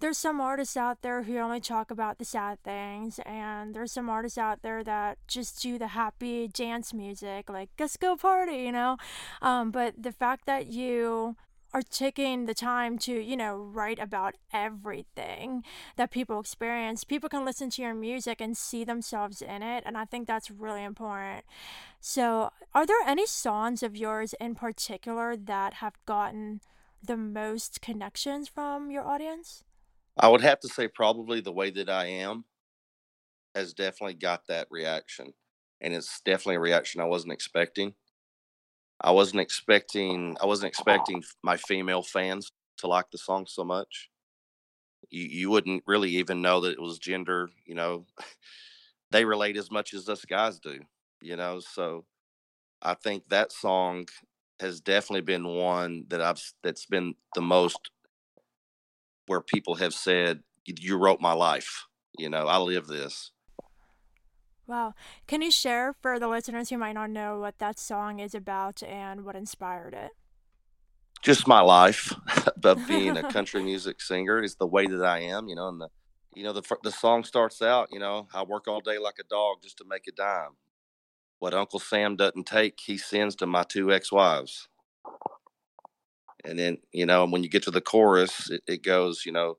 there's 0.01 0.19
some 0.19 0.41
artists 0.41 0.77
out 0.77 1.03
there 1.03 1.23
who 1.23 1.39
only 1.39 1.61
talk 1.61 1.91
about 1.91 2.19
the 2.19 2.25
sad 2.25 2.63
things 2.63 3.19
and 3.25 3.75
there's 3.75 3.93
some 3.93 4.11
artists 4.11 4.39
out 4.39 4.63
there 4.63 4.85
that 4.85 5.19
just 5.27 5.63
do 5.63 5.79
the 5.79 5.89
happy 5.89 6.49
dance 6.49 6.93
music 6.93 7.49
like 7.49 7.71
let's 7.79 7.97
go 7.97 8.17
party 8.17 8.59
you 8.59 8.73
know 8.73 8.97
um, 9.43 9.71
but 9.71 9.95
the 10.01 10.13
fact 10.13 10.47
that 10.47 10.67
you 10.67 11.37
are 11.77 11.83
taking 11.83 12.47
the 12.47 12.55
time 12.55 12.97
to, 12.97 13.13
you 13.13 13.37
know, 13.37 13.55
write 13.55 13.99
about 13.99 14.35
everything 14.51 15.63
that 15.97 16.11
people 16.11 16.41
experience. 16.41 17.05
People 17.05 17.29
can 17.29 17.45
listen 17.45 17.69
to 17.69 17.83
your 17.83 17.93
music 17.93 18.41
and 18.41 18.57
see 18.57 18.83
themselves 18.83 19.43
in 19.43 19.63
it, 19.63 19.83
and 19.85 19.99
I 19.99 20.07
think 20.07 20.27
that's 20.27 20.51
really 20.51 20.83
important. 20.83 21.45
So, 22.01 22.51
are 22.75 22.87
there 22.87 23.07
any 23.07 23.27
songs 23.27 23.83
of 23.83 23.95
yours 23.95 24.35
in 24.41 24.55
particular 24.55 25.37
that 25.37 25.75
have 25.75 25.99
gotten 26.07 26.63
the 27.03 27.19
most 27.19 27.83
connections 27.83 28.49
from 28.49 28.91
your 28.91 29.07
audience? 29.07 29.63
I 30.19 30.29
would 30.29 30.41
have 30.43 30.61
to 30.61 30.69
say 30.69 30.89
probably 30.89 31.41
the 31.41 31.53
way 31.53 31.71
that 31.71 31.89
I 31.89 32.07
am 32.07 32.45
has 33.55 33.73
definitely 33.73 34.15
got 34.15 34.47
that 34.49 34.67
reaction. 34.71 35.33
And 35.81 35.95
it's 35.95 36.21
definitely 36.21 36.57
a 36.57 36.61
reaction 36.61 37.01
I 37.01 37.05
wasn't 37.05 37.33
expecting. 37.33 37.95
I 39.01 39.11
wasn't 39.11 39.41
expecting 39.41 40.37
I 40.41 40.47
wasn't 40.47 40.69
expecting 40.69 41.23
my 41.43 41.57
female 41.57 42.03
fans 42.03 42.51
to 42.79 42.87
like 42.87 43.11
the 43.11 43.19
song 43.19 43.47
so 43.47 43.65
much. 43.65 44.11
You 45.11 45.25
you 45.25 45.51
wouldn't 45.51 45.85
really 45.87 46.11
even 46.17 46.43
know 46.43 46.61
that 46.61 46.73
it 46.73 46.81
was 46.81 46.99
gender, 46.99 47.51
you 47.65 47.75
know. 47.75 48.07
They 49.13 49.25
relate 49.25 49.57
as 49.57 49.71
much 49.71 49.95
as 49.95 50.09
us 50.09 50.25
guys 50.25 50.59
do, 50.59 50.81
you 51.23 51.37
know. 51.37 51.61
So 51.61 52.05
I 52.83 52.95
think 52.95 53.29
that 53.29 53.53
song 53.53 54.07
has 54.61 54.81
definitely 54.81 55.23
been 55.23 55.47
one 55.47 56.05
that 56.09 56.21
I've 56.23 56.43
that's 56.63 56.87
been 56.87 57.15
the 57.35 57.43
most 57.43 57.91
where 59.27 59.41
people 59.41 59.77
have 59.77 59.95
said 59.95 60.43
you 60.65 60.97
wrote 60.97 61.21
my 61.21 61.33
life, 61.33 61.87
you 62.19 62.29
know. 62.29 62.47
I 62.47 62.59
live 62.59 62.87
this. 62.87 63.31
Wow. 64.67 64.95
Can 65.29 65.43
you 65.43 65.51
share 65.51 65.95
for 66.03 66.19
the 66.19 66.29
listeners 66.29 66.71
who 66.71 66.79
might 66.79 66.95
not 66.95 67.11
know 67.11 67.39
what 67.39 67.59
that 67.59 67.79
song 67.79 68.19
is 68.19 68.35
about 68.35 68.83
and 68.83 69.25
what 69.25 69.37
inspired 69.37 69.95
it? 69.95 70.11
Just 71.23 71.47
my 71.47 71.61
life 71.61 72.13
of 72.65 72.87
being 72.89 73.17
a 73.17 73.33
country 73.33 73.63
music 73.63 74.01
singer 74.01 74.43
is 74.43 74.57
the 74.57 74.67
way 74.67 74.87
that 74.87 75.05
I 75.05 75.21
am, 75.21 75.49
you 75.49 75.55
know, 75.55 75.69
and 75.69 75.81
the 75.81 75.89
you 76.35 76.43
know 76.43 76.53
the 76.53 76.63
the 76.83 76.91
song 76.91 77.25
starts 77.25 77.63
out, 77.63 77.89
you 77.91 77.99
know, 77.99 78.29
I 78.35 78.43
work 78.43 78.69
all 78.69 78.81
day 78.81 78.99
like 78.99 79.15
a 79.19 79.25
dog 79.25 79.59
just 79.63 79.79
to 79.79 79.85
make 79.89 80.07
a 80.07 80.13
dime. 80.13 80.57
What 81.39 81.55
Uncle 81.55 81.81
Sam 81.81 82.17
doesn't 82.17 82.47
take, 82.47 82.79
he 82.79 82.99
sends 82.99 83.37
to 83.37 83.47
my 83.47 83.63
two 83.63 83.93
ex-wives. 83.93 84.69
And 86.47 86.59
then, 86.59 86.79
you 86.93 87.07
know, 87.07 87.27
when 87.27 87.43
you 87.43 87.49
get 87.49 87.65
to 87.65 87.71
the 87.71 87.81
chorus, 87.81 88.51
it, 88.51 88.63
it 88.67 88.83
goes, 88.83 89.25
you 89.27 89.33
know, 89.33 89.59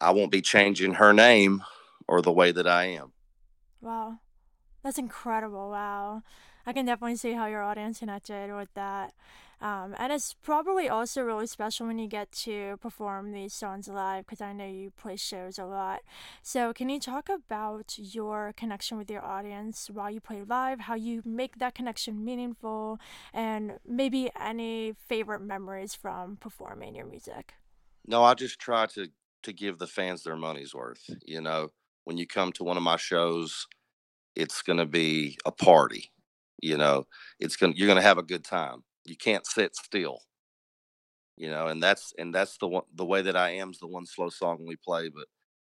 I 0.00 0.10
won't 0.10 0.32
be 0.32 0.40
changing 0.42 0.94
her 0.94 1.12
name 1.12 1.62
or 2.08 2.22
the 2.22 2.32
way 2.32 2.52
that 2.52 2.66
I 2.66 2.86
am. 2.86 3.12
Wow. 3.80 4.18
That's 4.82 4.98
incredible. 4.98 5.70
Wow. 5.70 6.22
I 6.70 6.72
can 6.72 6.86
definitely 6.86 7.16
see 7.16 7.32
how 7.32 7.46
your 7.46 7.64
audience 7.64 7.98
connected 7.98 8.54
with 8.54 8.72
that. 8.74 9.12
Um, 9.60 9.92
and 9.98 10.12
it's 10.12 10.36
probably 10.40 10.88
also 10.88 11.20
really 11.20 11.48
special 11.48 11.88
when 11.88 11.98
you 11.98 12.06
get 12.06 12.30
to 12.44 12.76
perform 12.80 13.32
these 13.32 13.52
songs 13.52 13.88
live 13.88 14.24
because 14.24 14.40
I 14.40 14.52
know 14.52 14.68
you 14.68 14.92
play 14.92 15.16
shows 15.16 15.58
a 15.58 15.64
lot. 15.64 16.02
So, 16.44 16.72
can 16.72 16.88
you 16.88 17.00
talk 17.00 17.28
about 17.28 17.94
your 17.98 18.54
connection 18.56 18.98
with 18.98 19.10
your 19.10 19.24
audience 19.24 19.90
while 19.92 20.12
you 20.12 20.20
play 20.20 20.44
live, 20.44 20.78
how 20.82 20.94
you 20.94 21.22
make 21.24 21.58
that 21.58 21.74
connection 21.74 22.24
meaningful, 22.24 23.00
and 23.34 23.80
maybe 23.84 24.30
any 24.40 24.94
favorite 25.08 25.42
memories 25.42 25.96
from 25.96 26.36
performing 26.36 26.94
your 26.94 27.06
music? 27.06 27.54
No, 28.06 28.22
I 28.22 28.34
just 28.34 28.60
try 28.60 28.86
to 28.94 29.08
to 29.42 29.52
give 29.52 29.78
the 29.78 29.88
fans 29.88 30.22
their 30.22 30.36
money's 30.36 30.72
worth. 30.72 31.10
You 31.26 31.40
know, 31.40 31.70
when 32.04 32.16
you 32.16 32.28
come 32.28 32.52
to 32.52 32.62
one 32.62 32.76
of 32.76 32.84
my 32.84 32.96
shows, 32.96 33.66
it's 34.36 34.62
going 34.62 34.78
to 34.78 34.86
be 34.86 35.36
a 35.44 35.50
party. 35.50 36.12
You 36.62 36.76
know, 36.76 37.06
it's 37.38 37.56
going 37.56 37.72
to 37.72 37.78
you're 37.78 37.86
going 37.86 37.96
to 37.96 38.02
have 38.02 38.18
a 38.18 38.22
good 38.22 38.44
time. 38.44 38.84
You 39.04 39.16
can't 39.16 39.46
sit 39.46 39.74
still. 39.76 40.20
You 41.36 41.50
know, 41.50 41.68
and 41.68 41.82
that's 41.82 42.12
and 42.18 42.34
that's 42.34 42.58
the 42.58 42.68
one 42.68 42.84
the 42.94 43.06
way 43.06 43.22
that 43.22 43.36
I 43.36 43.50
am 43.50 43.70
is 43.70 43.78
the 43.78 43.86
one 43.86 44.06
slow 44.06 44.28
song 44.28 44.64
we 44.66 44.76
play. 44.76 45.08
But 45.08 45.26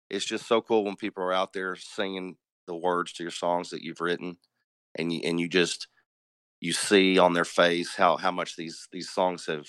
it's 0.09 0.25
just 0.25 0.47
so 0.47 0.61
cool 0.61 0.85
when 0.85 0.95
people 0.95 1.23
are 1.23 1.33
out 1.33 1.53
there 1.53 1.75
singing 1.75 2.37
the 2.67 2.75
words 2.75 3.13
to 3.13 3.23
your 3.23 3.31
songs 3.31 3.69
that 3.71 3.81
you've 3.81 4.01
written, 4.01 4.37
and 4.95 5.11
you 5.11 5.21
and 5.25 5.39
you 5.39 5.49
just 5.49 5.87
you 6.61 6.73
see 6.73 7.19
on 7.19 7.33
their 7.33 7.45
face 7.45 7.95
how 7.95 8.17
how 8.17 8.31
much 8.31 8.55
these 8.55 8.87
these 8.91 9.09
songs 9.09 9.45
have 9.47 9.67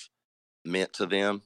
meant 0.65 0.93
to 0.95 1.07
them 1.07 1.43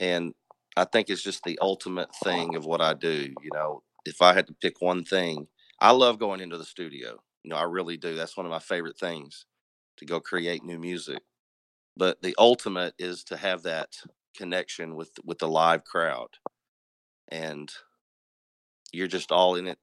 and 0.00 0.34
i 0.76 0.84
think 0.84 1.08
it's 1.08 1.22
just 1.22 1.42
the 1.44 1.58
ultimate 1.60 2.08
thing 2.22 2.54
of 2.56 2.64
what 2.64 2.80
i 2.80 2.94
do 2.94 3.32
you 3.42 3.50
know 3.52 3.82
if 4.04 4.22
I 4.22 4.32
had 4.32 4.46
to 4.46 4.54
pick 4.54 4.80
one 4.80 5.04
thing, 5.04 5.46
I 5.80 5.90
love 5.92 6.18
going 6.18 6.40
into 6.40 6.58
the 6.58 6.64
studio. 6.64 7.18
You 7.44 7.50
know, 7.50 7.56
I 7.56 7.64
really 7.64 7.96
do. 7.96 8.14
That's 8.14 8.36
one 8.36 8.46
of 8.46 8.52
my 8.52 8.58
favorite 8.58 8.98
things 8.98 9.46
to 9.98 10.04
go 10.04 10.20
create 10.20 10.64
new 10.64 10.78
music. 10.78 11.20
But 11.96 12.22
the 12.22 12.34
ultimate 12.38 12.94
is 12.98 13.24
to 13.24 13.36
have 13.36 13.62
that 13.64 13.96
connection 14.36 14.94
with 14.96 15.10
with 15.24 15.38
the 15.38 15.48
live 15.48 15.84
crowd. 15.84 16.28
And 17.28 17.70
you're 18.92 19.08
just 19.08 19.32
all 19.32 19.56
in 19.56 19.66
it 19.66 19.78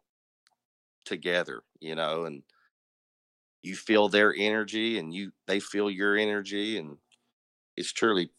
together, 1.05 1.61
you 1.79 1.95
know, 1.95 2.25
and 2.25 2.43
you 3.61 3.75
feel 3.75 4.09
their 4.09 4.33
energy 4.35 4.99
and 4.99 5.13
you 5.13 5.31
they 5.47 5.59
feel 5.59 5.89
your 5.89 6.15
energy 6.15 6.77
and 6.77 6.97
it's 7.77 7.91
truly 7.91 8.29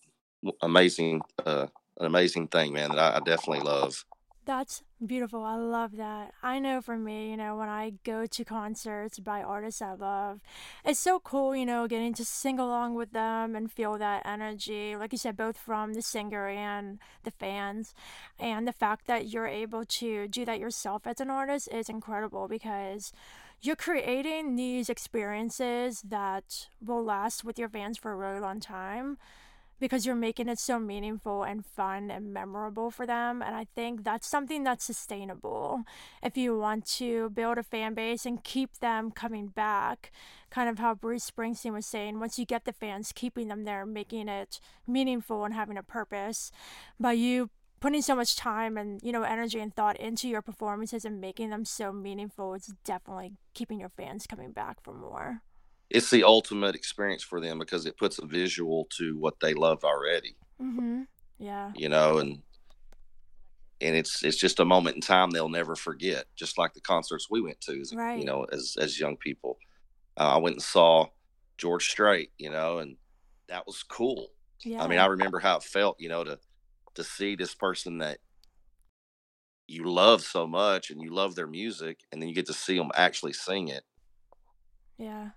amazing 0.63 1.21
uh, 1.45 1.67
an 1.99 2.07
amazing 2.07 2.49
thing, 2.49 2.73
man, 2.73 2.91
that 2.91 2.99
I, 2.99 3.17
I 3.17 3.21
definitely 3.21 3.61
love. 3.61 4.05
That's 4.47 4.85
beautiful. 5.05 5.43
I 5.43 5.57
love 5.57 5.97
that. 5.97 6.33
I 6.41 6.61
know 6.61 6.81
for 6.81 6.97
me, 6.97 7.31
you 7.31 7.37
know, 7.37 7.57
when 7.57 7.69
I 7.69 7.95
go 8.05 8.27
to 8.27 8.45
concerts 8.45 9.19
by 9.19 9.43
artists 9.43 9.83
I 9.83 9.95
love, 9.95 10.39
it's 10.85 11.01
so 11.01 11.19
cool, 11.19 11.57
you 11.57 11.67
know, 11.67 11.89
getting 11.89 12.15
to 12.15 12.25
sing 12.25 12.61
along 12.61 12.95
with 12.95 13.11
them 13.11 13.57
and 13.57 13.73
feel 13.73 13.99
that 13.99 14.25
energy, 14.25 14.95
like 14.95 15.11
you 15.11 15.19
said, 15.19 15.37
both 15.37 15.59
from 15.59 15.95
the 15.95 16.01
singer 16.01 16.47
and 16.47 17.01
the 17.25 17.33
fans. 17.33 17.93
And 18.39 18.69
the 18.69 18.73
fact 18.73 19.09
that 19.09 19.27
you're 19.27 19.49
able 19.49 19.85
to 19.85 20.29
do 20.29 20.45
that 20.45 20.61
yourself 20.61 21.09
as 21.09 21.21
an 21.21 21.29
artist 21.29 21.69
is 21.73 21.89
incredible 21.89 22.47
because 22.47 23.13
you're 23.61 23.75
creating 23.75 24.55
these 24.55 24.89
experiences 24.89 26.03
that 26.03 26.69
will 26.81 27.03
last 27.03 27.43
with 27.43 27.59
your 27.59 27.69
fans 27.69 27.99
for 27.99 28.13
a 28.13 28.17
really 28.17 28.39
long 28.39 28.61
time 28.61 29.19
because 29.79 30.07
you're 30.07 30.15
making 30.15 30.49
it 30.49 30.59
so 30.59 30.79
meaningful 30.79 31.43
and 31.43 31.65
fun 31.65 32.11
and 32.11 32.33
memorable 32.33 32.91
for 32.91 33.07
them. 33.07 33.43
And 33.43 33.55
I 33.55 33.67
think 33.75 34.05
that's 34.05 34.27
something 34.27 34.65
that's 34.65 34.85
sustainable 34.85 35.83
if 36.23 36.37
you 36.37 36.59
want 36.59 36.87
to 36.97 37.31
build 37.31 37.59
a 37.59 37.63
fan 37.63 37.95
base 37.95 38.25
and 38.27 38.43
keep 38.43 38.79
them 38.79 39.11
coming 39.11 39.49
back. 39.49 40.11
Kind 40.51 40.71
of 40.71 40.79
how 40.79 40.95
Bruce 40.95 41.31
Springsteen 41.31 41.73
was 41.73 41.87
saying, 41.87 42.21
once 42.21 42.39
you 42.39 42.47
get 42.47 42.65
the 42.65 42.73
fans, 42.73 43.13
keeping 43.15 43.49
them 43.49 43.65
there, 43.65 43.85
making 43.85 44.29
it 44.29 44.61
meaningful 44.87 45.45
and 45.45 45.55
having 45.55 45.77
a 45.77 45.83
purpose. 45.83 46.51
By 46.99 47.13
you 47.13 47.51
putting 47.81 48.03
so 48.03 48.17
much 48.17 48.37
time 48.37 48.77
and 48.77 49.01
you 49.03 49.13
know 49.13 49.23
energy 49.23 49.61
and 49.61 49.75
thought 49.75 49.99
into 50.01 50.29
your 50.29 50.43
performances 50.43 51.05
and 51.05 51.21
making 51.21 51.51
them 51.51 51.65
so 51.65 51.93
meaningful 51.93 52.55
it's 52.55 52.73
definitely 52.85 53.35
keeping 53.55 53.79
your 53.79 53.91
fans 53.91 54.27
coming 54.27 54.51
back 54.51 54.83
for 54.83 54.95
more 54.95 55.43
it's 55.91 56.11
the 56.11 56.25
ultimate 56.25 56.75
experience 56.75 57.23
for 57.23 57.41
them 57.41 57.59
because 57.59 57.87
it 57.87 57.97
puts 57.97 58.19
a 58.19 58.27
visual 58.27 58.89
to 58.99 59.17
what 59.19 59.39
they 59.41 59.55
love 59.55 59.85
already. 59.85 60.37
Mm-hmm. 60.61 61.03
Yeah. 61.39 61.73
You 61.75 61.89
know, 61.89 62.19
and 62.19 62.43
and 63.81 63.95
it's 63.95 64.25
it's 64.25 64.39
just 64.39 64.61
a 64.61 64.65
moment 64.65 64.97
in 64.97 65.03
time 65.03 65.31
they'll 65.31 65.49
never 65.49 65.77
forget. 65.77 66.25
Just 66.35 66.59
like 66.59 66.75
the 66.75 66.81
concerts 66.81 67.29
we 67.31 67.41
went 67.41 67.61
to, 67.63 67.81
as, 67.81 67.95
right. 67.95 68.19
you 68.19 68.25
know, 68.25 68.45
as 68.53 68.77
as 68.81 68.99
young 68.99 69.17
people. 69.17 69.59
Uh, 70.17 70.35
I 70.35 70.39
went 70.39 70.57
and 70.57 70.63
saw 70.63 71.07
George 71.59 71.89
Strait, 71.89 72.31
you 72.39 72.51
know, 72.51 72.79
and 72.79 72.97
that 73.49 73.67
was 73.67 73.83
cool. 73.83 74.29
Yeah. 74.65 74.83
I 74.83 74.89
mean, 74.89 74.99
I 74.99 75.07
remember 75.07 75.39
how 75.39 75.59
it 75.59 75.63
felt, 75.63 76.01
you 76.01 76.09
know, 76.09 76.25
to 76.25 76.39
to 76.95 77.05
see 77.05 77.37
this 77.37 77.55
person 77.55 77.99
that 77.99 78.19
you 79.69 79.85
love 79.85 80.23
so 80.23 80.47
much 80.47 80.91
and 80.91 81.03
you 81.03 81.13
love 81.13 81.35
their 81.35 81.47
music, 81.47 82.01
and 82.11 82.21
then 82.21 82.29
you 82.29 82.35
get 82.35 82.47
to 82.47 82.55
see 82.55 82.77
them 82.77 82.91
actually 82.95 83.35
sing 83.35 83.69
it. 83.69 83.85
Yeah. 84.99 85.31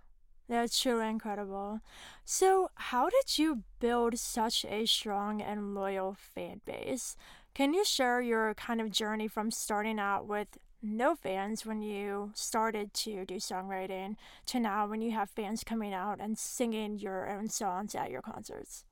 That's 0.49 0.79
truly 0.79 1.07
incredible. 1.07 1.79
So, 2.25 2.71
how 2.73 3.07
did 3.09 3.37
you 3.37 3.63
build 3.79 4.17
such 4.17 4.65
a 4.65 4.87
strong 4.87 5.41
and 5.41 5.75
loyal 5.75 6.15
fan 6.17 6.61
base? 6.65 7.15
Can 7.53 7.73
you 7.75 7.85
share 7.85 8.19
your 8.19 8.55
kind 8.55 8.81
of 8.81 8.89
journey 8.89 9.27
from 9.27 9.51
starting 9.51 9.99
out 9.99 10.27
with 10.27 10.57
no 10.81 11.15
fans 11.15 11.65
when 11.65 11.83
you 11.83 12.31
started 12.33 12.93
to 12.95 13.25
do 13.25 13.35
songwriting 13.35 14.15
to 14.47 14.59
now 14.59 14.87
when 14.87 15.01
you 15.01 15.11
have 15.11 15.29
fans 15.29 15.63
coming 15.63 15.93
out 15.93 16.19
and 16.19 16.37
singing 16.37 16.97
your 16.97 17.29
own 17.29 17.47
songs 17.49 17.93
at 17.93 18.09
your 18.09 18.21
concerts? 18.21 18.85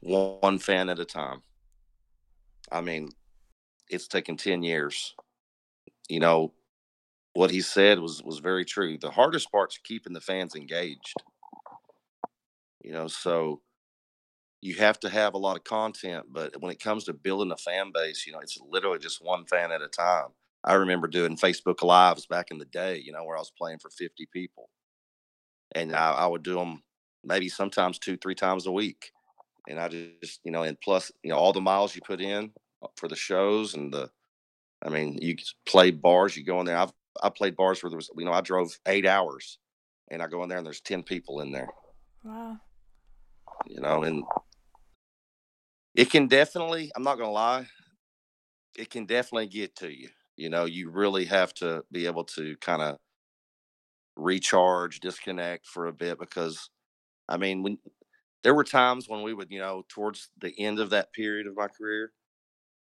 One 0.00 0.58
fan 0.58 0.88
at 0.88 1.00
a 1.00 1.04
time. 1.04 1.42
I 2.70 2.80
mean, 2.80 3.10
it's 3.88 4.06
taken 4.06 4.36
10 4.36 4.62
years. 4.62 5.14
You 6.08 6.20
know, 6.20 6.52
what 7.36 7.50
he 7.50 7.60
said 7.60 8.00
was 8.00 8.22
was 8.22 8.38
very 8.38 8.64
true. 8.64 8.96
The 8.98 9.10
hardest 9.10 9.52
part's 9.52 9.78
keeping 9.78 10.14
the 10.14 10.20
fans 10.20 10.54
engaged. 10.54 11.14
You 12.82 12.92
know, 12.92 13.08
so 13.08 13.60
you 14.62 14.74
have 14.76 14.98
to 15.00 15.08
have 15.10 15.34
a 15.34 15.38
lot 15.38 15.56
of 15.56 15.64
content, 15.64 16.26
but 16.30 16.60
when 16.60 16.72
it 16.72 16.80
comes 16.82 17.04
to 17.04 17.12
building 17.12 17.52
a 17.52 17.56
fan 17.56 17.92
base, 17.92 18.26
you 18.26 18.32
know, 18.32 18.40
it's 18.40 18.58
literally 18.70 18.98
just 18.98 19.22
one 19.24 19.44
fan 19.44 19.70
at 19.70 19.82
a 19.82 19.88
time. 19.88 20.28
I 20.64 20.74
remember 20.74 21.08
doing 21.08 21.36
Facebook 21.36 21.82
Lives 21.82 22.26
back 22.26 22.50
in 22.50 22.58
the 22.58 22.64
day, 22.64 22.98
you 23.04 23.12
know, 23.12 23.22
where 23.24 23.36
I 23.36 23.40
was 23.40 23.52
playing 23.56 23.78
for 23.80 23.90
50 23.90 24.26
people. 24.32 24.70
And 25.74 25.94
I, 25.94 26.12
I 26.12 26.26
would 26.26 26.42
do 26.42 26.54
them 26.54 26.82
maybe 27.22 27.48
sometimes 27.48 27.98
two, 27.98 28.16
three 28.16 28.34
times 28.34 28.66
a 28.66 28.72
week. 28.72 29.10
and 29.68 29.78
I 29.80 29.88
just 29.88 30.40
you 30.44 30.52
know, 30.52 30.62
and 30.62 30.80
plus 30.80 31.12
you 31.22 31.30
know 31.30 31.36
all 31.36 31.52
the 31.52 31.60
miles 31.60 31.94
you 31.94 32.02
put 32.02 32.20
in 32.20 32.52
uh, 32.82 32.88
for 32.96 33.08
the 33.08 33.16
shows 33.16 33.74
and 33.74 33.92
the, 33.92 34.10
I 34.84 34.90
mean, 34.90 35.18
you 35.20 35.36
play 35.66 35.90
bars, 35.90 36.36
you 36.36 36.44
go 36.44 36.60
in 36.60 36.66
there. 36.66 36.78
I've 36.78 36.92
I 37.22 37.28
played 37.30 37.56
bars 37.56 37.82
where 37.82 37.90
there 37.90 37.96
was 37.96 38.10
you 38.16 38.24
know 38.24 38.32
I 38.32 38.40
drove 38.40 38.78
eight 38.86 39.06
hours, 39.06 39.58
and 40.10 40.22
I 40.22 40.26
go 40.26 40.42
in 40.42 40.48
there 40.48 40.58
and 40.58 40.66
there's 40.66 40.80
ten 40.80 41.02
people 41.02 41.40
in 41.40 41.52
there. 41.52 41.68
Wow. 42.24 42.58
You 43.66 43.80
know, 43.80 44.02
and 44.02 44.24
it 45.94 46.10
can 46.10 46.26
definitely. 46.28 46.90
I'm 46.94 47.02
not 47.02 47.18
gonna 47.18 47.30
lie. 47.30 47.66
It 48.78 48.90
can 48.90 49.06
definitely 49.06 49.46
get 49.46 49.76
to 49.76 49.88
you. 49.88 50.10
You 50.36 50.50
know, 50.50 50.66
you 50.66 50.90
really 50.90 51.24
have 51.24 51.54
to 51.54 51.84
be 51.90 52.06
able 52.06 52.24
to 52.24 52.56
kind 52.58 52.82
of 52.82 52.98
recharge, 54.16 55.00
disconnect 55.00 55.66
for 55.66 55.86
a 55.86 55.92
bit 55.92 56.18
because 56.18 56.70
I 57.28 57.36
mean, 57.36 57.62
when 57.62 57.78
there 58.42 58.54
were 58.54 58.64
times 58.64 59.08
when 59.08 59.22
we 59.22 59.34
would, 59.34 59.50
you 59.50 59.58
know, 59.58 59.84
towards 59.88 60.28
the 60.38 60.54
end 60.58 60.78
of 60.78 60.90
that 60.90 61.12
period 61.12 61.46
of 61.46 61.56
my 61.56 61.68
career 61.68 62.12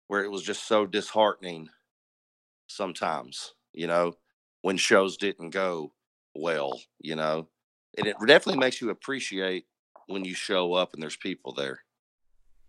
where 0.07 0.25
it 0.25 0.31
was 0.31 0.43
just 0.43 0.67
so 0.67 0.87
disheartening 0.87 1.69
sometimes, 2.67 3.55
you 3.73 3.87
know, 3.87 4.15
when 4.63 4.77
shows 4.77 5.17
didn't 5.17 5.51
go 5.51 5.93
well, 6.35 6.81
you 7.01 7.17
know. 7.17 7.49
And 7.97 8.07
it 8.07 8.17
definitely 8.27 8.61
makes 8.61 8.81
you 8.81 8.91
appreciate 8.91 9.67
when 10.07 10.25
you 10.25 10.35
show 10.35 10.75
up 10.75 10.95
and 10.95 11.03
there's 11.03 11.17
people 11.17 11.53
there. 11.53 11.81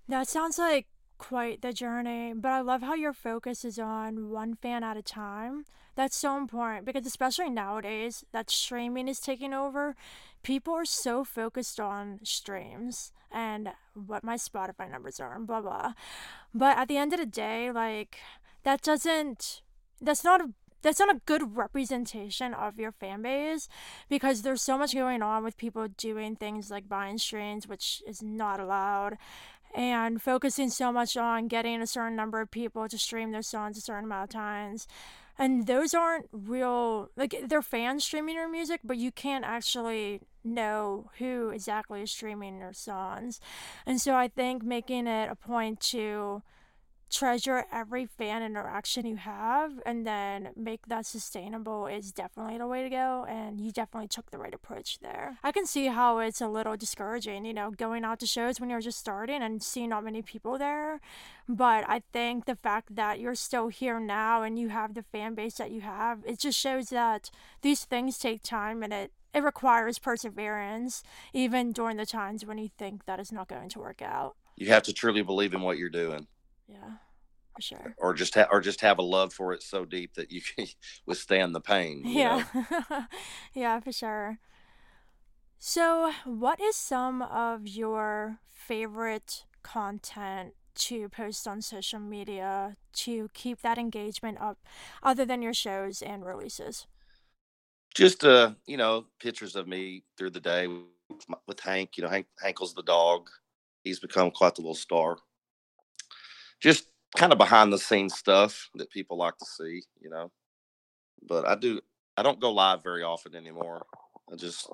That 0.07 0.27
sounds 0.27 0.57
like 0.57 0.87
quite 1.17 1.61
the 1.61 1.71
journey, 1.71 2.33
but 2.35 2.49
I 2.49 2.61
love 2.61 2.81
how 2.81 2.95
your 2.95 3.13
focus 3.13 3.63
is 3.63 3.77
on 3.77 4.29
one 4.29 4.55
fan 4.55 4.83
at 4.83 4.97
a 4.97 5.03
time. 5.03 5.65
That's 5.95 6.17
so 6.17 6.37
important 6.37 6.85
because, 6.85 7.05
especially 7.05 7.49
nowadays, 7.49 8.25
that 8.31 8.49
streaming 8.49 9.07
is 9.07 9.19
taking 9.19 9.53
over. 9.53 9.95
People 10.41 10.73
are 10.73 10.85
so 10.85 11.23
focused 11.23 11.79
on 11.79 12.19
streams 12.23 13.11
and 13.31 13.69
what 13.93 14.23
my 14.23 14.35
Spotify 14.35 14.89
numbers 14.89 15.19
are 15.19 15.35
and 15.35 15.45
blah 15.45 15.61
blah. 15.61 15.93
But 16.53 16.77
at 16.77 16.87
the 16.87 16.97
end 16.97 17.13
of 17.13 17.19
the 17.19 17.25
day, 17.25 17.71
like, 17.71 18.17
that 18.63 18.81
doesn't, 18.81 19.61
that's 20.01 20.23
not 20.23 20.41
a 20.41 20.49
that's 20.81 20.99
not 20.99 21.15
a 21.15 21.21
good 21.25 21.55
representation 21.55 22.53
of 22.53 22.79
your 22.79 22.91
fan 22.91 23.21
base 23.21 23.67
because 24.09 24.41
there's 24.41 24.61
so 24.61 24.77
much 24.77 24.93
going 24.93 25.21
on 25.21 25.43
with 25.43 25.57
people 25.57 25.87
doing 25.87 26.35
things 26.35 26.71
like 26.71 26.89
buying 26.89 27.17
streams, 27.17 27.67
which 27.67 28.01
is 28.07 28.21
not 28.21 28.59
allowed, 28.59 29.17
and 29.73 30.21
focusing 30.21 30.69
so 30.69 30.91
much 30.91 31.15
on 31.15 31.47
getting 31.47 31.81
a 31.81 31.87
certain 31.87 32.15
number 32.15 32.41
of 32.41 32.51
people 32.51 32.87
to 32.89 32.97
stream 32.97 33.31
their 33.31 33.41
songs 33.41 33.77
a 33.77 33.81
certain 33.81 34.05
amount 34.05 34.23
of 34.23 34.29
times. 34.29 34.87
And 35.37 35.65
those 35.65 35.93
aren't 35.93 36.27
real, 36.31 37.09
like, 37.15 37.35
they're 37.47 37.61
fans 37.61 38.03
streaming 38.03 38.35
your 38.35 38.49
music, 38.49 38.81
but 38.83 38.97
you 38.97 39.11
can't 39.11 39.45
actually 39.45 40.21
know 40.43 41.09
who 41.17 41.49
exactly 41.49 42.01
is 42.01 42.11
streaming 42.11 42.59
your 42.59 42.73
songs. 42.73 43.39
And 43.85 43.99
so 43.99 44.15
I 44.15 44.27
think 44.27 44.61
making 44.61 45.07
it 45.07 45.31
a 45.31 45.35
point 45.35 45.79
to 45.91 46.43
treasure 47.11 47.65
every 47.71 48.05
fan 48.05 48.41
interaction 48.41 49.05
you 49.05 49.17
have 49.17 49.73
and 49.85 50.07
then 50.07 50.49
make 50.55 50.85
that 50.87 51.05
sustainable 51.05 51.85
is 51.85 52.11
definitely 52.11 52.57
the 52.57 52.65
way 52.65 52.81
to 52.83 52.89
go 52.89 53.25
and 53.29 53.59
you 53.59 53.71
definitely 53.71 54.07
took 54.07 54.31
the 54.31 54.37
right 54.37 54.53
approach 54.53 54.99
there 54.99 55.37
i 55.43 55.51
can 55.51 55.65
see 55.65 55.87
how 55.87 56.19
it's 56.19 56.39
a 56.39 56.47
little 56.47 56.77
discouraging 56.77 57.43
you 57.43 57.53
know 57.53 57.69
going 57.69 58.05
out 58.05 58.19
to 58.19 58.25
shows 58.25 58.59
when 58.59 58.69
you're 58.69 58.79
just 58.79 58.97
starting 58.97 59.41
and 59.43 59.61
seeing 59.61 59.89
not 59.89 60.03
many 60.03 60.21
people 60.21 60.57
there 60.57 61.01
but 61.49 61.83
i 61.87 62.01
think 62.13 62.45
the 62.45 62.55
fact 62.55 62.95
that 62.95 63.19
you're 63.19 63.35
still 63.35 63.67
here 63.67 63.99
now 63.99 64.41
and 64.41 64.57
you 64.57 64.69
have 64.69 64.93
the 64.93 65.03
fan 65.03 65.35
base 65.35 65.55
that 65.55 65.69
you 65.71 65.81
have 65.81 66.19
it 66.25 66.39
just 66.39 66.57
shows 66.57 66.89
that 66.89 67.29
these 67.61 67.83
things 67.83 68.17
take 68.17 68.41
time 68.41 68.81
and 68.81 68.93
it 68.93 69.11
it 69.33 69.43
requires 69.43 69.99
perseverance 69.99 71.03
even 71.33 71.71
during 71.71 71.97
the 71.97 72.05
times 72.05 72.45
when 72.45 72.57
you 72.57 72.69
think 72.77 73.05
that 73.05 73.19
it's 73.19 73.31
not 73.31 73.47
going 73.47 73.69
to 73.69 73.79
work 73.79 74.01
out 74.01 74.35
You 74.57 74.67
have 74.67 74.83
to 74.83 74.93
truly 74.93 75.23
believe 75.23 75.53
in 75.53 75.61
what 75.61 75.77
you're 75.77 75.89
doing. 75.89 76.27
Yeah 76.71 76.97
for 77.55 77.61
sure 77.61 77.97
or 77.97 78.13
just 78.13 78.35
ha- 78.35 78.47
or 78.51 78.61
just 78.61 78.81
have 78.81 78.97
a 78.97 79.03
love 79.03 79.33
for 79.33 79.53
it 79.53 79.63
so 79.63 79.85
deep 79.85 80.13
that 80.15 80.31
you 80.31 80.41
can 80.55 80.67
withstand 81.05 81.53
the 81.53 81.61
pain. 81.61 82.03
Yeah. 82.05 82.45
yeah, 83.53 83.79
for 83.79 83.91
sure. 83.91 84.39
So, 85.59 86.11
what 86.25 86.59
is 86.59 86.75
some 86.75 87.21
of 87.21 87.67
your 87.67 88.39
favorite 88.51 89.45
content 89.63 90.55
to 90.73 91.09
post 91.09 91.47
on 91.47 91.61
social 91.61 91.99
media 91.99 92.77
to 92.93 93.29
keep 93.33 93.61
that 93.61 93.77
engagement 93.77 94.39
up 94.39 94.57
other 95.03 95.25
than 95.25 95.41
your 95.41 95.53
shows 95.53 96.01
and 96.01 96.25
releases? 96.25 96.87
Just 97.93 98.23
uh, 98.23 98.55
you 98.65 98.77
know, 98.77 99.07
pictures 99.19 99.55
of 99.55 99.67
me 99.67 100.05
through 100.17 100.31
the 100.31 100.39
day 100.39 100.67
with, 100.67 101.27
my- 101.27 101.37
with 101.47 101.59
Hank. 101.59 101.97
You 101.97 102.03
know, 102.03 102.09
Hank 102.09 102.27
Hankel's 102.43 102.73
the 102.73 102.83
dog. 102.83 103.29
He's 103.83 103.99
become 103.99 104.31
quite 104.31 104.55
the 104.55 104.61
little 104.61 104.75
star. 104.75 105.17
Just 106.61 106.87
kind 107.15 107.31
of 107.31 107.37
behind 107.37 107.73
the 107.73 107.77
scenes 107.77 108.15
stuff 108.15 108.69
that 108.75 108.91
people 108.91 109.17
like 109.17 109.37
to 109.37 109.45
see. 109.45 109.81
You 109.99 110.09
know, 110.09 110.31
but 111.27 111.47
I 111.47 111.55
do. 111.55 111.81
I 112.17 112.23
don't 112.23 112.39
go 112.39 112.51
live 112.51 112.83
very 112.83 113.03
often 113.03 113.35
anymore. 113.35 113.85
I 114.31 114.35
just 114.35 114.69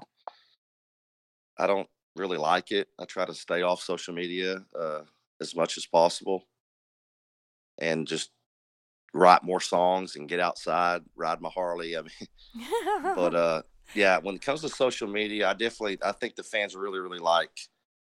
I 1.57 1.67
don't 1.67 1.87
really 2.15 2.37
like 2.37 2.71
it. 2.71 2.87
I 2.99 3.05
try 3.05 3.25
to 3.25 3.33
stay 3.33 3.61
off 3.61 3.81
social 3.81 4.13
media 4.13 4.57
uh, 4.79 5.01
as 5.41 5.55
much 5.55 5.77
as 5.77 5.85
possible 5.85 6.43
and 7.79 8.07
just 8.07 8.31
write 9.13 9.43
more 9.43 9.61
songs 9.61 10.15
and 10.15 10.29
get 10.29 10.39
outside, 10.39 11.01
ride 11.15 11.41
my 11.41 11.49
Harley. 11.49 11.97
I 11.97 12.01
mean, 12.01 12.29
but 13.15 13.35
uh, 13.35 13.61
yeah, 13.95 14.17
when 14.19 14.35
it 14.35 14.41
comes 14.41 14.61
to 14.61 14.69
social 14.69 15.07
media, 15.07 15.49
I 15.49 15.53
definitely 15.53 15.97
I 16.03 16.11
think 16.11 16.35
the 16.35 16.43
fans 16.43 16.75
really 16.75 16.99
really 16.99 17.19
like 17.19 17.51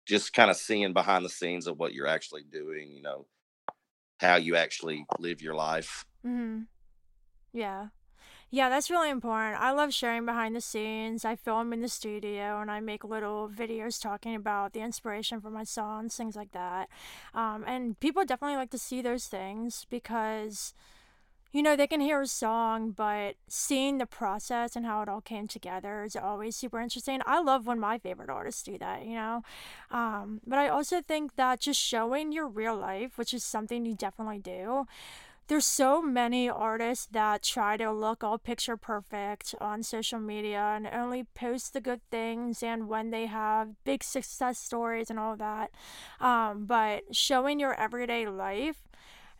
just 0.06 0.32
kind 0.32 0.50
of 0.50 0.56
seeing 0.56 0.92
behind 0.92 1.24
the 1.24 1.30
scenes 1.30 1.66
of 1.66 1.78
what 1.78 1.94
you're 1.94 2.06
actually 2.06 2.44
doing. 2.50 2.92
You 2.92 3.02
know, 3.02 3.26
how 4.22 4.36
you 4.36 4.56
actually 4.56 5.04
live 5.18 5.42
your 5.42 5.54
life. 5.54 6.06
hmm 6.22 6.62
Yeah. 7.52 7.88
Yeah, 8.50 8.68
that's 8.68 8.90
really 8.90 9.10
important. 9.10 9.60
I 9.60 9.72
love 9.72 9.94
sharing 9.94 10.26
behind 10.26 10.54
the 10.54 10.60
scenes. 10.60 11.24
I 11.24 11.36
film 11.36 11.72
in 11.72 11.80
the 11.80 11.88
studio 11.88 12.60
and 12.60 12.70
I 12.70 12.80
make 12.80 13.02
little 13.02 13.48
videos 13.48 14.00
talking 14.00 14.34
about 14.34 14.74
the 14.74 14.80
inspiration 14.80 15.40
for 15.40 15.50
my 15.50 15.64
songs, 15.64 16.16
things 16.16 16.36
like 16.36 16.52
that. 16.52 16.88
Um, 17.34 17.64
and 17.66 17.98
people 17.98 18.24
definitely 18.26 18.56
like 18.56 18.70
to 18.70 18.78
see 18.78 19.02
those 19.02 19.26
things 19.26 19.86
because, 19.88 20.74
you 21.52 21.62
know, 21.62 21.76
they 21.76 21.86
can 21.86 22.00
hear 22.00 22.22
a 22.22 22.26
song, 22.26 22.92
but 22.92 23.34
seeing 23.46 23.98
the 23.98 24.06
process 24.06 24.74
and 24.74 24.86
how 24.86 25.02
it 25.02 25.08
all 25.08 25.20
came 25.20 25.46
together 25.46 26.02
is 26.02 26.16
always 26.16 26.56
super 26.56 26.80
interesting. 26.80 27.20
I 27.26 27.42
love 27.42 27.66
when 27.66 27.78
my 27.78 27.98
favorite 27.98 28.30
artists 28.30 28.62
do 28.62 28.78
that, 28.78 29.04
you 29.04 29.14
know? 29.14 29.42
Um, 29.90 30.40
but 30.46 30.58
I 30.58 30.68
also 30.68 31.02
think 31.02 31.36
that 31.36 31.60
just 31.60 31.78
showing 31.78 32.32
your 32.32 32.48
real 32.48 32.76
life, 32.76 33.18
which 33.18 33.34
is 33.34 33.44
something 33.44 33.84
you 33.84 33.94
definitely 33.94 34.38
do, 34.38 34.86
there's 35.48 35.66
so 35.66 36.00
many 36.00 36.48
artists 36.48 37.06
that 37.10 37.42
try 37.42 37.76
to 37.76 37.90
look 37.92 38.24
all 38.24 38.38
picture 38.38 38.78
perfect 38.78 39.54
on 39.60 39.82
social 39.82 40.18
media 40.18 40.72
and 40.76 40.86
only 40.86 41.24
post 41.34 41.74
the 41.74 41.80
good 41.82 42.00
things 42.10 42.62
and 42.62 42.88
when 42.88 43.10
they 43.10 43.26
have 43.26 43.84
big 43.84 44.02
success 44.02 44.58
stories 44.58 45.10
and 45.10 45.18
all 45.18 45.36
that. 45.36 45.70
Um, 46.20 46.64
but 46.64 47.14
showing 47.14 47.60
your 47.60 47.74
everyday 47.74 48.26
life 48.26 48.88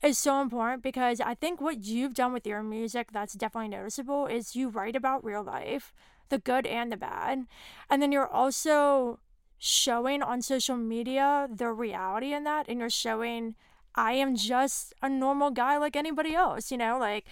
is 0.03 0.19
so 0.19 0.41
important 0.41 0.83
because 0.83 1.21
I 1.21 1.35
think 1.35 1.61
what 1.61 1.85
you've 1.85 2.15
done 2.15 2.33
with 2.33 2.47
your 2.47 2.63
music 2.63 3.13
that's 3.13 3.35
definitely 3.35 3.69
noticeable 3.69 4.27
is 4.27 4.57
you 4.57 4.69
write 4.69 4.97
about 4.97 5.25
real 5.25 5.43
life, 5.43 5.93
the 6.29 6.39
good 6.39 6.67
and 6.67 6.91
the 6.91 6.97
bad. 6.97 7.47
And 7.89 8.03
then 8.03 8.13
you're 8.13 8.27
also 8.27 9.21
showing 9.59 10.23
on 10.23 10.43
social 10.43 10.77
media 10.77 11.49
the 11.55 11.71
reality 11.71 12.33
in 12.33 12.43
that 12.45 12.67
and 12.69 12.81
you're 12.81 12.91
showing 12.91 13.55
I 13.95 14.13
am 14.13 14.37
just 14.37 14.95
a 15.03 15.09
normal 15.09 15.51
guy 15.51 15.77
like 15.77 15.97
anybody 15.97 16.35
else, 16.35 16.71
you 16.71 16.79
know, 16.79 16.99
like 16.99 17.27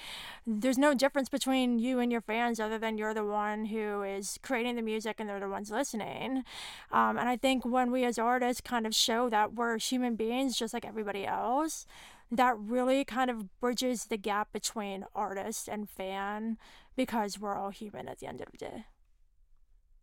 there's 0.46 0.76
no 0.76 0.94
difference 0.94 1.28
between 1.28 1.78
you 1.78 1.98
and 1.98 2.12
your 2.12 2.20
fans 2.20 2.61
other 2.61 2.78
than 2.78 2.98
you're 2.98 3.14
the 3.14 3.24
one 3.24 3.66
who 3.66 4.02
is 4.02 4.38
creating 4.42 4.76
the 4.76 4.83
music 4.83 5.16
and 5.18 5.28
they're 5.28 5.40
the 5.40 5.48
ones 5.48 5.70
listening. 5.70 6.44
Um, 6.92 7.16
and 7.16 7.28
I 7.28 7.37
think 7.37 7.64
when 7.64 7.90
we 7.90 8.04
as 8.04 8.18
artists 8.18 8.61
kind 8.61 8.87
of 8.87 8.94
show 8.94 9.30
that 9.30 9.54
we're 9.54 9.78
human 9.78 10.16
beings 10.16 10.59
just 10.59 10.74
like 10.74 10.85
everybody 10.85 11.26
else, 11.26 11.87
that 12.31 12.57
really 12.59 13.05
kind 13.05 13.31
of 13.31 13.61
bridges 13.61 14.05
the 14.05 14.16
gap 14.16 14.53
between 14.53 15.05
artist 15.14 15.69
and 15.69 15.88
fan 15.88 16.57
because 16.97 17.38
we're 17.38 17.57
all 17.57 17.71
human 17.71 18.09
at 18.09 18.19
the 18.19 18.27
end 18.27 18.40
of 18.40 18.49
the 18.53 18.59
day. 18.59 18.85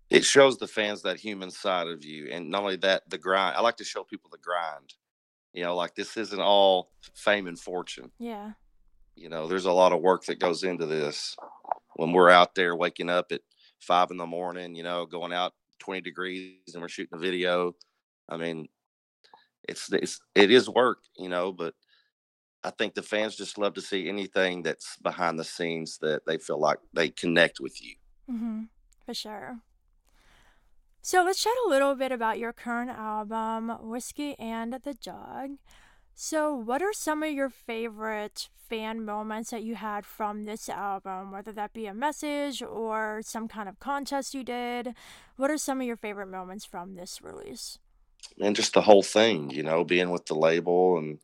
It 0.10 0.24
shows 0.24 0.58
the 0.58 0.68
fans 0.68 1.02
that 1.02 1.20
human 1.20 1.52
side 1.52 1.88
of 1.88 2.04
you, 2.04 2.30
and 2.32 2.50
not 2.50 2.64
only 2.64 2.78
that, 2.78 3.10
the 3.10 3.18
grind. 3.18 3.58
I 3.58 3.62
like 3.62 3.78
to 3.78 3.84
show 3.84 4.04
people 4.04 4.30
the 4.32 4.38
grind. 4.38 4.94
You 5.54 5.64
know, 5.64 5.76
like 5.76 5.96
this 5.96 6.16
isn't 6.16 6.40
all 6.40 6.92
fame 7.14 7.48
and 7.48 7.60
fortune. 7.60 8.12
Yeah. 8.20 8.52
You 9.16 9.30
know, 9.30 9.48
there's 9.48 9.66
a 9.66 9.72
lot 9.72 9.92
of 9.92 10.02
work 10.02 10.26
that 10.26 10.40
goes 10.40 10.64
into 10.64 10.86
this. 10.86 11.36
When 11.96 12.14
we're 12.14 12.30
out 12.30 12.56
there 12.56 12.76
waking 12.76 13.10
up 13.10 13.32
at 13.32 13.42
five 13.80 14.12
in 14.12 14.18
the 14.18 14.26
morning, 14.26 14.76
you 14.76 14.84
know, 14.84 15.06
going 15.06 15.34
out 15.34 15.54
20 15.80 16.02
degrees 16.02 16.60
and 16.74 16.82
we're 16.82 16.90
shooting 16.90 17.18
a 17.18 17.20
video. 17.20 17.74
I 18.30 18.38
mean, 18.38 18.68
it's 19.68 19.92
it's 19.92 20.20
it 20.36 20.52
is 20.52 20.70
work, 20.70 21.00
you 21.18 21.30
know, 21.30 21.52
but 21.52 21.74
I 22.68 22.72
think 22.72 22.96
the 22.96 23.02
fans 23.02 23.38
just 23.38 23.58
love 23.58 23.76
to 23.76 23.82
see 23.82 24.10
anything 24.10 24.62
that's 24.62 24.98
behind 24.98 25.40
the 25.40 25.46
scenes 25.46 26.00
that 26.00 26.26
they 26.26 26.38
feel 26.38 26.60
like 26.60 26.80
they 26.94 27.10
connect 27.10 27.62
with 27.62 27.82
you. 27.82 27.96
hmm 28.30 28.64
For 29.06 29.14
sure. 29.14 29.60
So 31.02 31.24
let's 31.24 31.42
chat 31.42 31.54
a 31.66 31.70
little 31.70 31.96
bit 31.96 32.12
about 32.12 32.40
your 32.40 32.52
current 32.52 32.90
album, 32.90 33.70
Whiskey 33.90 34.38
and 34.38 34.74
the 34.74 34.94
Dog. 34.94 35.52
So, 36.14 36.54
what 36.54 36.82
are 36.82 36.92
some 36.92 37.24
of 37.24 37.32
your 37.32 37.50
favorite 37.50 38.50
fan 38.68 39.06
moments 39.06 39.52
that 39.52 39.64
you 39.64 39.76
had 39.76 40.06
from 40.06 40.44
this 40.44 40.68
album, 40.68 41.32
whether 41.32 41.54
that 41.54 41.72
be 41.72 41.86
a 41.86 41.94
message 41.94 42.62
or 42.62 43.22
some 43.24 43.48
kind 43.48 43.70
of 43.70 43.80
contest 43.80 44.34
you 44.34 44.44
did? 44.44 44.94
What 45.38 45.52
are 45.52 45.58
some 45.58 45.80
of 45.80 45.88
your 45.88 45.96
favorite 45.96 46.28
moments 46.28 46.66
from 46.66 46.96
this 46.96 47.22
release? 47.22 47.80
And 48.42 48.56
just 48.56 48.74
the 48.74 48.82
whole 48.82 49.04
thing, 49.04 49.52
you 49.52 49.64
know, 49.64 49.86
being 49.86 50.10
with 50.10 50.26
the 50.26 50.36
label 50.36 50.98
and 50.98 51.20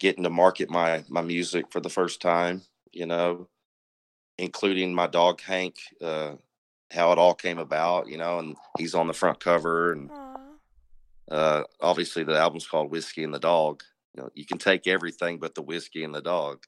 getting 0.00 0.24
to 0.24 0.30
market 0.30 0.68
my 0.70 1.04
my 1.08 1.20
music 1.20 1.66
for 1.70 1.80
the 1.80 1.88
first 1.88 2.20
time, 2.20 2.62
you 2.90 3.06
know, 3.06 3.48
including 4.38 4.92
my 4.92 5.06
dog 5.06 5.40
Hank, 5.42 5.76
uh, 6.02 6.32
how 6.90 7.12
it 7.12 7.18
all 7.18 7.34
came 7.34 7.58
about, 7.58 8.08
you 8.08 8.16
know, 8.16 8.40
and 8.40 8.56
he's 8.78 8.94
on 8.94 9.06
the 9.06 9.12
front 9.12 9.38
cover 9.38 9.92
and 9.92 10.10
uh 11.30 11.62
obviously 11.80 12.24
the 12.24 12.36
album's 12.36 12.66
called 12.66 12.90
Whiskey 12.90 13.22
and 13.22 13.32
the 13.32 13.38
Dog. 13.38 13.84
You 14.16 14.22
know, 14.22 14.30
you 14.34 14.44
can 14.44 14.58
take 14.58 14.88
everything 14.88 15.38
but 15.38 15.54
the 15.54 15.62
whiskey 15.62 16.02
and 16.02 16.12
the 16.12 16.22
dog. 16.22 16.64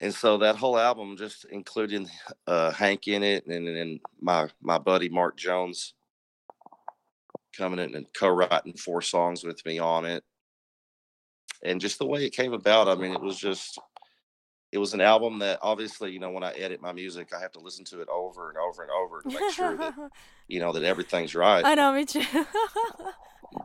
And 0.00 0.12
so 0.12 0.36
that 0.38 0.56
whole 0.56 0.78
album 0.78 1.16
just 1.16 1.46
including 1.46 2.10
uh 2.46 2.72
Hank 2.72 3.08
in 3.08 3.22
it 3.22 3.46
and 3.46 3.66
then 3.66 4.00
my 4.20 4.48
my 4.60 4.78
buddy 4.78 5.08
Mark 5.08 5.38
Jones 5.38 5.94
coming 7.56 7.78
in 7.78 7.94
and 7.94 8.06
co-writing 8.14 8.74
four 8.74 9.02
songs 9.02 9.44
with 9.44 9.64
me 9.64 9.78
on 9.78 10.04
it. 10.04 10.24
And 11.64 11.80
just 11.80 11.98
the 11.98 12.06
way 12.06 12.24
it 12.24 12.30
came 12.30 12.52
about, 12.52 12.88
I 12.88 12.94
mean, 12.94 13.12
it 13.12 13.20
was 13.20 13.38
just 13.38 13.78
it 14.72 14.78
was 14.78 14.94
an 14.94 15.02
album 15.02 15.38
that 15.40 15.58
obviously, 15.60 16.12
you 16.12 16.18
know, 16.18 16.30
when 16.30 16.42
I 16.42 16.52
edit 16.52 16.80
my 16.80 16.92
music, 16.92 17.32
I 17.36 17.40
have 17.40 17.52
to 17.52 17.60
listen 17.60 17.84
to 17.86 18.00
it 18.00 18.08
over 18.08 18.48
and 18.48 18.58
over 18.58 18.82
and 18.82 18.90
over 18.90 19.20
to 19.20 19.28
make 19.28 19.54
sure 19.54 19.76
that, 19.76 19.94
you 20.48 20.60
know, 20.60 20.72
that 20.72 20.82
everything's 20.82 21.34
right. 21.34 21.64
I 21.64 21.74
know, 21.74 21.92
me 21.92 22.04
too. 22.04 22.24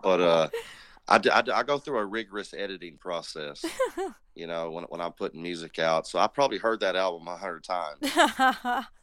But 0.04 0.22
uh 0.22 0.50
I, 1.10 1.22
I, 1.32 1.44
I 1.60 1.64
go 1.64 1.78
through 1.78 2.00
a 2.00 2.06
rigorous 2.06 2.54
editing 2.54 2.98
process, 2.98 3.64
you 4.36 4.46
know, 4.46 4.70
when 4.72 4.84
when 4.86 5.00
I'm 5.00 5.14
putting 5.14 5.42
music 5.42 5.80
out. 5.80 6.06
So 6.06 6.20
I 6.20 6.28
probably 6.28 6.58
heard 6.58 6.82
that 6.82 6.98
album 6.98 7.28
a 7.30 7.38
hundred 7.38 7.64
times, 7.64 8.00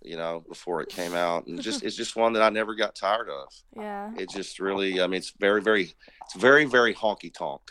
you 0.03 0.17
know, 0.17 0.45
before 0.47 0.83
it 0.83 0.91
came 0.91 1.15
out, 1.15 1.47
and 1.47 1.61
just 1.63 1.83
it's 1.83 1.97
just 1.97 2.15
one 2.15 2.35
that 2.35 2.43
I 2.43 2.51
never 2.51 2.75
got 2.75 2.95
tired 2.95 3.31
of. 3.31 3.49
yeah. 3.75 4.13
It 4.19 4.29
just 4.29 4.61
really, 4.61 5.01
I 5.01 5.07
mean, 5.07 5.19
it's 5.19 5.33
very, 5.41 5.63
very, 5.63 5.95
it's 6.27 6.35
very, 6.37 6.67
very 6.67 6.95
honky 6.95 7.33
tonk. 7.33 7.63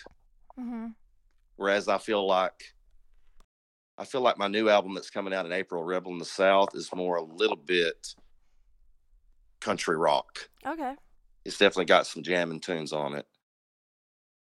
Mm 0.59 0.69
hmm 0.69 0.87
Whereas 1.63 1.87
I 1.87 1.97
feel 1.97 2.27
like, 2.27 2.73
I 3.97 4.03
feel 4.03 4.19
like 4.19 4.37
my 4.37 4.49
new 4.49 4.67
album 4.67 4.95
that's 4.95 5.09
coming 5.09 5.33
out 5.33 5.45
in 5.45 5.53
April, 5.53 5.81
Rebel 5.81 6.11
in 6.11 6.17
the 6.17 6.25
South, 6.25 6.75
is 6.75 6.93
more 6.93 7.15
a 7.15 7.23
little 7.23 7.55
bit 7.55 8.15
country 9.61 9.95
rock. 9.95 10.49
Okay. 10.67 10.93
It's 11.45 11.57
definitely 11.57 11.85
got 11.85 12.05
some 12.05 12.21
jamming 12.21 12.59
tunes 12.59 12.91
on 12.91 13.15
it, 13.15 13.25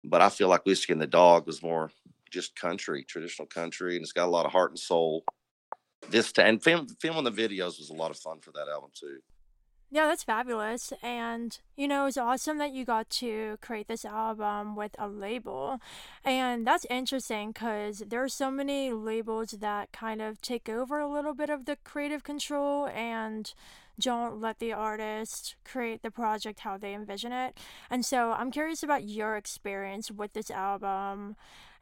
but 0.02 0.22
I 0.22 0.30
feel 0.30 0.48
like 0.48 0.64
Whiskey 0.64 0.94
and 0.94 1.02
the 1.02 1.06
Dog 1.06 1.46
was 1.46 1.62
more 1.62 1.90
just 2.30 2.56
country, 2.56 3.04
traditional 3.04 3.44
country, 3.44 3.96
and 3.96 4.02
it's 4.02 4.12
got 4.12 4.24
a 4.24 4.30
lot 4.30 4.46
of 4.46 4.52
heart 4.52 4.70
and 4.70 4.78
soul. 4.78 5.22
This 6.09 6.33
t- 6.33 6.40
and 6.40 6.64
film, 6.64 6.87
filming 7.02 7.24
the 7.24 7.30
videos 7.30 7.78
was 7.78 7.90
a 7.90 7.94
lot 7.94 8.11
of 8.11 8.16
fun 8.16 8.40
for 8.40 8.52
that 8.52 8.68
album 8.68 8.92
too. 8.98 9.18
Yeah, 9.92 10.07
that's 10.07 10.22
fabulous. 10.22 10.92
And, 11.03 11.59
you 11.76 11.88
know, 11.88 12.07
it's 12.07 12.16
awesome 12.16 12.59
that 12.59 12.72
you 12.72 12.85
got 12.85 13.11
to 13.11 13.59
create 13.61 13.88
this 13.88 14.05
album 14.05 14.76
with 14.76 14.94
a 15.00 15.09
label. 15.09 15.81
And 16.24 16.64
that's 16.64 16.87
interesting 16.88 17.50
because 17.50 18.05
there 18.07 18.22
are 18.22 18.29
so 18.29 18.53
many 18.53 18.92
labels 18.92 19.50
that 19.50 19.90
kind 19.90 20.22
of 20.22 20.40
take 20.40 20.68
over 20.68 21.00
a 21.00 21.12
little 21.12 21.35
bit 21.35 21.50
of 21.50 21.64
the 21.64 21.76
creative 21.83 22.22
control 22.22 22.87
and 22.87 23.53
don't 23.98 24.40
let 24.40 24.61
the 24.61 24.72
artist 24.72 25.57
create 25.64 26.03
the 26.03 26.11
project 26.11 26.61
how 26.61 26.79
they 26.79 26.94
envision 26.94 27.33
it. 27.33 27.59
And 27.90 28.07
so 28.07 28.31
I'm 28.31 28.53
curious 28.53 28.85
about 28.85 29.03
your 29.05 29.37
experience 29.37 30.09
with 30.11 30.35
this 30.35 30.53
album 30.53 31.35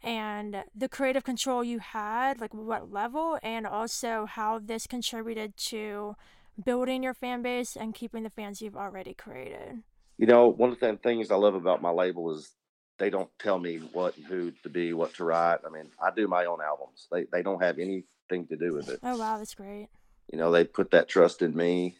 and 0.02 0.64
the 0.74 0.88
creative 0.88 1.24
control 1.24 1.62
you 1.62 1.80
had, 1.80 2.40
like 2.40 2.54
what 2.54 2.90
level, 2.90 3.38
and 3.42 3.66
also 3.66 4.24
how 4.26 4.58
this 4.58 4.86
contributed 4.86 5.56
to 5.56 6.16
building 6.62 7.02
your 7.02 7.14
fan 7.14 7.42
base 7.42 7.76
and 7.76 7.94
keeping 7.94 8.22
the 8.22 8.30
fans 8.30 8.60
you've 8.60 8.76
already 8.76 9.14
created. 9.14 9.82
You 10.18 10.26
know, 10.26 10.48
one 10.48 10.70
of 10.72 10.80
the 10.80 10.98
things 11.02 11.30
I 11.30 11.36
love 11.36 11.54
about 11.54 11.80
my 11.82 11.90
label 11.90 12.34
is 12.34 12.50
they 12.98 13.10
don't 13.10 13.30
tell 13.38 13.58
me 13.58 13.76
what 13.92 14.16
and 14.16 14.26
who 14.26 14.50
to 14.62 14.68
be, 14.68 14.92
what 14.92 15.14
to 15.14 15.24
write. 15.24 15.60
I 15.66 15.70
mean, 15.70 15.90
I 16.02 16.10
do 16.14 16.26
my 16.26 16.46
own 16.46 16.58
albums. 16.60 17.06
They 17.12 17.24
they 17.32 17.42
don't 17.42 17.62
have 17.62 17.78
anything 17.78 18.46
to 18.48 18.56
do 18.56 18.74
with 18.74 18.88
it. 18.88 18.98
Oh 19.02 19.16
wow, 19.16 19.38
that's 19.38 19.54
great. 19.54 19.88
You 20.32 20.38
know, 20.38 20.50
they 20.50 20.64
put 20.64 20.90
that 20.90 21.08
trust 21.08 21.40
in 21.42 21.56
me. 21.56 21.94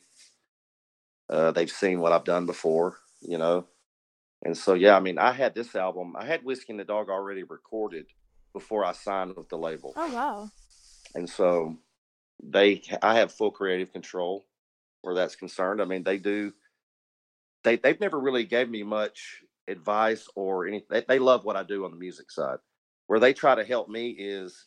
Uh, 1.30 1.52
they've 1.52 1.70
seen 1.70 2.00
what 2.00 2.12
I've 2.12 2.24
done 2.24 2.46
before. 2.46 2.96
You 3.20 3.38
know, 3.38 3.66
and 4.44 4.56
so 4.56 4.74
yeah, 4.74 4.96
I 4.96 5.00
mean, 5.00 5.18
I 5.18 5.32
had 5.32 5.54
this 5.54 5.76
album. 5.76 6.14
I 6.16 6.24
had 6.24 6.44
Whiskey 6.44 6.72
and 6.72 6.80
the 6.80 6.84
Dog 6.84 7.08
already 7.10 7.42
recorded 7.44 8.06
before 8.52 8.84
I 8.84 8.92
signed 8.92 9.36
with 9.36 9.48
the 9.48 9.58
label, 9.58 9.92
Oh 9.96 10.12
wow. 10.12 10.50
and 11.14 11.28
so 11.28 11.76
they 12.42 12.82
I 13.02 13.16
have 13.18 13.30
full 13.32 13.50
creative 13.52 13.92
control 13.92 14.46
where 15.02 15.14
that's 15.14 15.36
concerned. 15.36 15.80
I 15.80 15.84
mean, 15.84 16.04
they 16.04 16.18
do. 16.18 16.52
They 17.64 17.76
they've 17.76 18.00
never 18.00 18.18
really 18.18 18.44
gave 18.44 18.68
me 18.70 18.82
much 18.82 19.42
advice 19.68 20.28
or 20.34 20.66
anything. 20.66 20.88
They, 20.90 21.04
they 21.06 21.18
love 21.18 21.44
what 21.44 21.56
I 21.56 21.62
do 21.62 21.84
on 21.84 21.90
the 21.90 21.96
music 21.98 22.30
side. 22.30 22.58
Where 23.06 23.20
they 23.20 23.32
try 23.32 23.54
to 23.54 23.64
help 23.64 23.88
me 23.88 24.10
is 24.10 24.66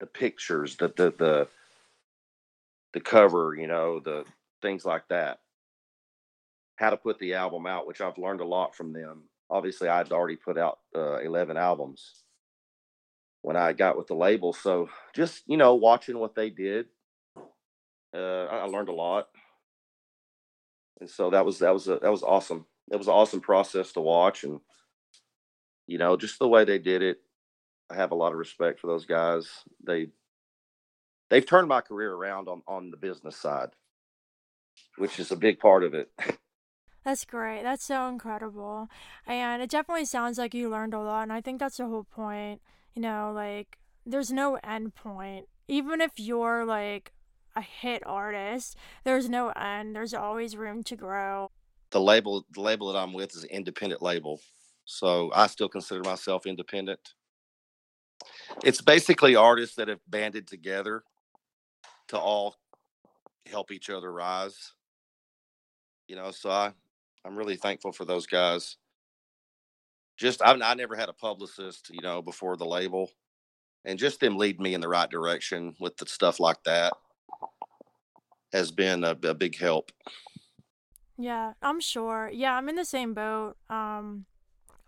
the 0.00 0.06
pictures, 0.06 0.76
the 0.76 0.88
the 0.88 1.12
the 1.18 1.48
the 2.92 3.00
cover, 3.00 3.54
you 3.58 3.66
know, 3.66 4.00
the 4.00 4.24
things 4.62 4.84
like 4.84 5.08
that. 5.08 5.40
How 6.76 6.90
to 6.90 6.96
put 6.96 7.18
the 7.18 7.34
album 7.34 7.66
out, 7.66 7.86
which 7.86 8.00
I've 8.00 8.18
learned 8.18 8.40
a 8.40 8.46
lot 8.46 8.74
from 8.74 8.92
them. 8.92 9.24
Obviously, 9.50 9.88
I'd 9.88 10.12
already 10.12 10.36
put 10.36 10.58
out 10.58 10.78
uh, 10.96 11.18
eleven 11.18 11.56
albums 11.56 12.24
when 13.42 13.56
I 13.56 13.72
got 13.72 13.96
with 13.96 14.06
the 14.06 14.14
label, 14.14 14.52
so 14.52 14.88
just 15.14 15.42
you 15.46 15.56
know, 15.56 15.74
watching 15.74 16.18
what 16.18 16.34
they 16.34 16.50
did, 16.50 16.86
uh, 18.14 18.44
I 18.46 18.64
learned 18.64 18.88
a 18.88 18.92
lot, 18.94 19.28
and 21.00 21.08
so 21.10 21.30
that 21.30 21.44
was 21.44 21.58
that 21.60 21.72
was 21.72 21.88
a, 21.88 21.98
that 21.98 22.10
was 22.10 22.22
awesome. 22.22 22.66
It 22.90 22.96
was 22.96 23.06
an 23.06 23.14
awesome 23.14 23.40
process 23.40 23.92
to 23.92 24.00
watch, 24.00 24.44
and 24.44 24.60
you 25.86 25.98
know, 25.98 26.16
just 26.16 26.38
the 26.38 26.48
way 26.48 26.64
they 26.64 26.78
did 26.78 27.02
it. 27.02 27.18
I 27.90 27.96
have 27.96 28.12
a 28.12 28.16
lot 28.16 28.32
of 28.32 28.38
respect 28.38 28.78
for 28.78 28.86
those 28.86 29.06
guys. 29.06 29.48
They 29.84 30.08
they've 31.28 31.46
turned 31.46 31.68
my 31.68 31.80
career 31.80 32.12
around 32.12 32.48
on 32.48 32.62
on 32.66 32.90
the 32.90 32.96
business 32.96 33.36
side, 33.36 33.70
which 34.96 35.18
is 35.18 35.32
a 35.32 35.36
big 35.36 35.58
part 35.58 35.82
of 35.84 35.94
it. 35.94 36.10
That's 37.04 37.24
great. 37.24 37.62
That's 37.62 37.84
so 37.84 38.08
incredible. 38.08 38.88
And 39.26 39.62
it 39.62 39.70
definitely 39.70 40.04
sounds 40.04 40.36
like 40.36 40.52
you 40.52 40.68
learned 40.68 40.92
a 40.92 41.00
lot. 41.00 41.22
And 41.22 41.32
I 41.32 41.40
think 41.40 41.58
that's 41.58 41.78
the 41.78 41.86
whole 41.86 42.04
point. 42.04 42.60
You 42.94 43.00
know, 43.00 43.32
like, 43.34 43.78
there's 44.04 44.30
no 44.30 44.58
end 44.62 44.94
point. 44.94 45.46
Even 45.66 46.02
if 46.02 46.12
you're 46.18 46.66
like 46.66 47.12
a 47.56 47.62
hit 47.62 48.02
artist, 48.06 48.76
there's 49.04 49.28
no 49.28 49.50
end. 49.50 49.94
There's 49.96 50.14
always 50.14 50.56
room 50.56 50.82
to 50.84 50.96
grow. 50.96 51.48
the 51.92 52.00
label 52.00 52.46
the 52.52 52.60
label 52.62 52.92
that 52.92 52.98
I'm 52.98 53.12
with 53.14 53.34
is 53.36 53.44
an 53.44 53.50
independent 53.50 54.02
label, 54.02 54.40
so 54.84 55.30
I 55.34 55.46
still 55.48 55.68
consider 55.70 56.02
myself 56.02 56.46
independent. 56.46 57.14
It's 58.64 58.80
basically 58.82 59.36
artists 59.36 59.76
that 59.76 59.88
have 59.88 60.00
banded 60.08 60.46
together 60.48 61.04
to 62.08 62.18
all 62.18 62.56
help 63.46 63.72
each 63.72 63.90
other 63.90 64.12
rise. 64.12 64.74
You 66.08 66.16
know, 66.16 66.30
so 66.32 66.50
I 66.50 66.72
I'm 67.24 67.36
really 67.36 67.56
thankful 67.56 67.92
for 67.92 68.04
those 68.04 68.26
guys. 68.26 68.76
Just 70.18 70.42
I, 70.42 70.52
I 70.52 70.74
never 70.74 70.96
had 70.96 71.08
a 71.08 71.14
publicist, 71.14 71.90
you 71.92 72.02
know, 72.02 72.22
before 72.22 72.56
the 72.56 72.66
label, 72.66 73.10
and 73.84 73.98
just 73.98 74.20
them 74.20 74.38
lead 74.38 74.60
me 74.60 74.74
in 74.74 74.80
the 74.80 74.88
right 74.88 75.10
direction 75.10 75.74
with 75.80 75.96
the 75.98 76.06
stuff 76.06 76.40
like 76.40 76.62
that 76.64 76.94
has 78.52 78.70
been 78.70 79.04
a, 79.04 79.16
a 79.22 79.34
big 79.34 79.56
help. 79.58 79.92
Yeah, 81.18 81.52
I'm 81.62 81.80
sure. 81.80 82.30
Yeah, 82.32 82.54
I'm 82.54 82.68
in 82.68 82.76
the 82.76 82.84
same 82.84 83.14
boat. 83.14 83.56
Um, 83.68 84.24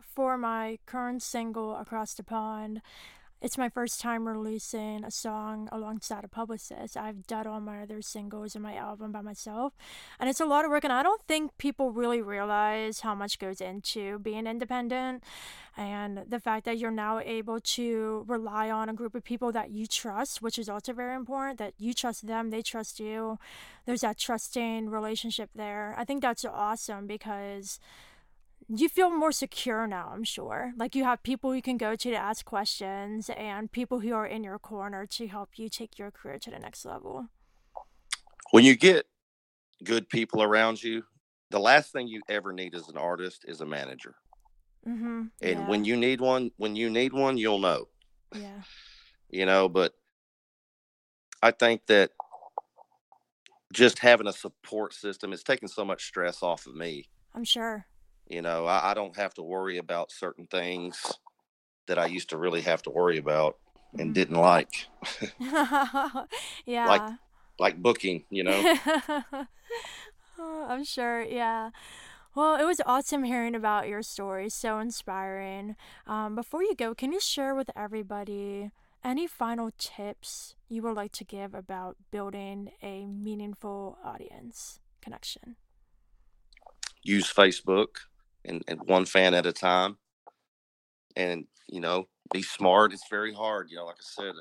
for 0.01 0.37
my 0.37 0.79
current 0.87 1.23
single, 1.23 1.77
Across 1.77 2.15
the 2.15 2.23
Pond, 2.23 2.83
it's 3.43 3.59
my 3.59 3.69
first 3.69 4.01
time 4.01 4.29
releasing 4.29 5.03
a 5.05 5.11
song 5.11 5.69
alongside 5.73 6.23
a 6.23 6.29
publicist. 6.29 6.97
I've 6.97 7.27
done 7.27 7.49
all 7.49 7.61
my 7.61 7.83
other 7.83 8.01
singles 8.01 8.55
and 8.55 8.63
my 8.63 8.77
album 8.77 9.11
by 9.11 9.21
myself, 9.21 9.73
and 10.21 10.31
it's 10.31 10.39
a 10.39 10.45
lot 10.45 10.65
of 10.65 10.71
work. 10.71 10.85
And 10.85 10.93
I 10.93 11.03
don't 11.03 11.21
think 11.27 11.59
people 11.59 11.91
really 11.91 12.23
realize 12.23 13.01
how 13.01 13.17
much 13.17 13.41
goes 13.41 13.61
into 13.61 14.21
being 14.21 14.47
independent, 14.47 15.25
and 15.77 16.23
the 16.29 16.39
fact 16.39 16.65
that 16.67 16.79
you're 16.79 16.93
now 16.93 17.19
able 17.19 17.59
to 17.61 18.25
rely 18.29 18.71
on 18.71 18.89
a 18.89 18.95
group 18.95 19.15
of 19.17 19.25
people 19.25 19.51
that 19.53 19.71
you 19.71 19.87
trust, 19.89 20.41
which 20.41 20.59
is 20.59 20.69
also 20.69 20.93
very 20.93 21.17
important. 21.17 21.59
That 21.59 21.75
you 21.79 21.95
trust 21.95 22.29
them, 22.29 22.51
they 22.51 22.63
trust 22.63 23.01
you. 23.01 23.39
There's 23.87 24.03
that 24.03 24.19
trusting 24.19 24.89
relationship 24.89 25.51
there. 25.53 25.97
I 25.99 26.05
think 26.05 26.23
that's 26.23 26.45
awesome 26.45 27.09
because 27.09 27.81
you 28.81 28.89
feel 28.89 29.11
more 29.11 29.33
secure 29.33 29.87
now, 29.87 30.11
I'm 30.15 30.25
sure. 30.25 30.73
Like 30.77 30.95
you 30.95 31.05
have 31.05 31.23
people 31.23 31.55
you 31.55 31.63
can 31.63 31.77
go 31.77 31.95
to 31.97 32.11
to 32.11 32.17
ask 32.17 32.45
questions 32.45 33.31
and 33.37 33.71
people 33.71 34.01
who 34.01 34.13
are 34.15 34.27
in 34.27 34.45
your 34.45 34.59
corner 34.59 35.07
to 35.07 35.27
help 35.27 35.51
you 35.57 35.69
take 35.69 35.99
your 35.99 36.11
career 36.11 36.39
to 36.39 36.51
the 36.51 36.59
next 36.59 36.85
level. 36.85 37.27
When 38.51 38.65
you 38.65 38.77
get 38.77 39.07
good 39.85 40.09
people 40.09 40.43
around 40.43 40.83
you 40.83 41.05
the 41.53 41.61
last 41.61 41.93
thing 41.93 42.09
you 42.09 42.23
ever 42.29 42.53
need 42.53 42.75
as 42.75 42.89
an 42.89 42.97
artist 42.97 43.45
is 43.47 43.61
a 43.61 43.67
manager. 43.67 44.15
Mm-hmm. 44.89 45.27
And 45.43 45.59
Yeah. 45.61 45.69
when 45.69 45.85
you 45.85 45.97
need 45.97 46.21
one, 46.21 46.51
when 46.57 46.75
you 46.75 46.91
need 46.91 47.13
one, 47.13 47.37
you'll 47.37 47.59
know. 47.59 47.89
Yeah. 48.35 48.63
You 49.29 49.45
know, 49.47 49.69
but 49.69 49.93
I 51.43 51.51
think 51.51 51.87
that 51.87 52.11
just 53.73 53.99
having 53.99 54.27
a 54.27 54.33
support 54.33 54.95
system 54.95 55.33
is 55.33 55.43
taking 55.43 55.69
so 55.69 55.85
much 55.85 56.07
stress 56.07 56.43
off 56.43 56.67
of 56.67 56.75
me. 56.75 57.09
I'm 57.35 57.45
sure. 57.45 57.87
You 58.33 58.43
know, 58.43 58.67
I, 58.67 58.93
I 58.93 58.95
don't 58.95 59.17
have 59.17 59.35
to 59.37 59.43
worry 59.43 59.79
about 59.79 60.13
certain 60.13 60.47
things 60.49 61.21
that 61.87 61.99
I 61.99 62.07
used 62.07 62.31
to 62.31 62.39
really 62.39 62.63
have 62.63 62.83
to 62.85 62.91
worry 62.91 63.19
about 63.19 63.57
and 63.99 64.15
Mhm. 64.15 64.15
didn't 64.15 64.37
like, 66.85 67.05
yeah. 67.05 67.17
like 67.59 67.79
booking, 67.79 68.25
you 68.31 68.45
know. 68.45 68.69
Oh, 70.39 70.67
I'm 70.69 70.85
sure. 70.85 71.23
Yeah. 71.23 71.71
Well, 72.35 72.57
it 72.57 72.65
was 72.65 72.81
awesome 72.87 73.25
hearing 73.25 73.55
about 73.55 73.89
your 73.89 74.03
story. 74.03 74.49
So 74.51 74.79
inspiring. 74.79 75.77
Um, 76.07 76.35
before 76.35 76.63
you 76.63 76.75
go, 76.75 76.95
can 76.95 77.13
you 77.13 77.21
share 77.21 77.55
with 77.55 77.71
everybody 77.77 78.71
any 79.05 79.27
final 79.27 79.71
tips 79.79 80.57
you 80.69 80.83
would 80.83 80.97
like 80.97 81.13
to 81.13 81.25
give 81.25 81.55
about 81.55 81.97
building 82.11 82.73
a 82.83 83.07
meaningful 83.07 83.99
audience 84.05 84.81
connection? 85.03 85.57
Use 87.05 87.33
Facebook 87.33 88.07
and, 88.45 88.63
and 88.69 88.81
one 88.87 89.05
fan 89.05 89.35
at 89.35 89.47
a 89.47 89.53
time. 89.53 89.99
And, 91.17 91.47
you 91.69 91.81
know, 91.81 92.09
be 92.33 92.43
smart. 92.43 92.93
It's 92.93 93.09
very 93.11 93.35
hard. 93.35 93.69
You 93.71 93.77
know, 93.77 93.87
like 93.87 93.97
I 93.97 94.23
said, 94.23 94.35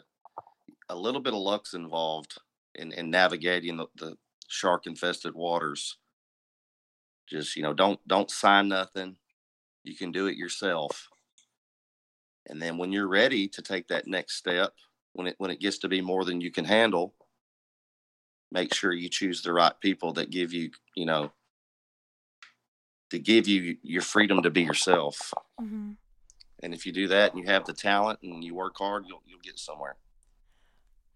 a 0.89 0.95
little 0.95 1.21
bit 1.21 1.33
of 1.33 1.39
luck's 1.39 1.73
involved 1.73 2.35
in, 2.75 2.91
in 2.93 3.09
navigating 3.09 3.77
the, 3.77 3.87
the 3.97 4.15
shark 4.47 4.87
infested 4.87 5.35
waters. 5.35 5.97
Just, 7.29 7.55
you 7.55 7.63
know, 7.63 7.73
don't 7.73 7.99
don't 8.07 8.29
sign 8.29 8.67
nothing. 8.67 9.15
You 9.83 9.95
can 9.95 10.11
do 10.11 10.27
it 10.27 10.35
yourself. 10.35 11.09
And 12.47 12.61
then 12.61 12.77
when 12.77 12.91
you're 12.91 13.07
ready 13.07 13.47
to 13.49 13.61
take 13.61 13.87
that 13.87 14.07
next 14.07 14.35
step, 14.35 14.73
when 15.13 15.27
it 15.27 15.35
when 15.37 15.51
it 15.51 15.59
gets 15.59 15.77
to 15.79 15.87
be 15.87 16.01
more 16.01 16.25
than 16.25 16.41
you 16.41 16.51
can 16.51 16.65
handle, 16.65 17.13
make 18.51 18.73
sure 18.73 18.91
you 18.91 19.09
choose 19.09 19.41
the 19.41 19.53
right 19.53 19.73
people 19.79 20.13
that 20.13 20.29
give 20.29 20.51
you, 20.53 20.71
you 20.95 21.05
know, 21.05 21.31
to 23.11 23.19
give 23.19 23.47
you 23.47 23.77
your 23.83 24.01
freedom 24.01 24.41
to 24.41 24.49
be 24.49 24.63
yourself. 24.63 25.33
hmm 25.59 25.91
And 26.63 26.73
if 26.73 26.85
you 26.85 26.91
do 26.91 27.07
that 27.07 27.33
and 27.33 27.41
you 27.41 27.49
have 27.51 27.65
the 27.65 27.73
talent 27.73 28.19
and 28.23 28.43
you 28.43 28.55
work 28.55 28.75
hard, 28.77 29.05
you'll 29.07 29.23
you'll 29.25 29.39
get 29.43 29.59
somewhere. 29.59 29.97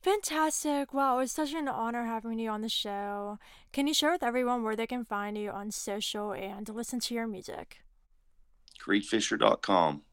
Fantastic. 0.01 0.93
Wow, 0.93 1.17
it's 1.19 1.31
such 1.31 1.53
an 1.53 1.67
honor 1.67 2.05
having 2.05 2.37
you 2.37 2.49
on 2.51 2.61
the 2.61 2.69
show. 2.69 3.39
Can 3.73 3.87
you 3.87 3.93
share 3.93 4.11
with 4.11 4.21
everyone 4.21 4.63
where 4.63 4.75
they 4.75 4.85
can 4.85 5.03
find 5.03 5.35
you 5.35 5.49
on 5.49 5.71
social 5.71 6.31
and 6.31 6.69
listen 6.69 6.99
to 6.99 7.15
your 7.15 7.25
music? 7.25 7.77
Creedfisher.com. 8.79 10.03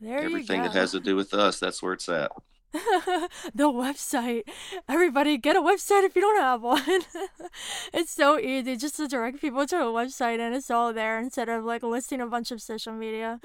There 0.00 0.14
you 0.14 0.20
go 0.20 0.26
Everything 0.26 0.62
that 0.62 0.72
has 0.72 0.90
to 0.90 1.00
do 1.00 1.14
with 1.14 1.34
us, 1.34 1.60
that's 1.60 1.82
where 1.82 1.92
it's 1.92 2.08
at. 2.08 2.32
the 3.54 3.70
website. 3.70 4.42
Everybody 4.88 5.38
get 5.38 5.54
a 5.56 5.60
website 5.60 6.04
if 6.04 6.16
you 6.16 6.22
don't 6.22 6.40
have 6.40 6.62
one. 6.62 6.82
it's 7.92 8.10
so 8.10 8.38
easy 8.38 8.76
just 8.76 8.96
to 8.96 9.06
direct 9.06 9.40
people 9.40 9.64
to 9.66 9.76
a 9.76 9.92
website 9.92 10.40
and 10.40 10.54
it's 10.54 10.70
all 10.70 10.92
there 10.92 11.18
instead 11.18 11.48
of 11.48 11.64
like 11.64 11.82
listing 11.82 12.20
a 12.20 12.26
bunch 12.26 12.50
of 12.50 12.60
social 12.60 12.92
media. 12.92 13.40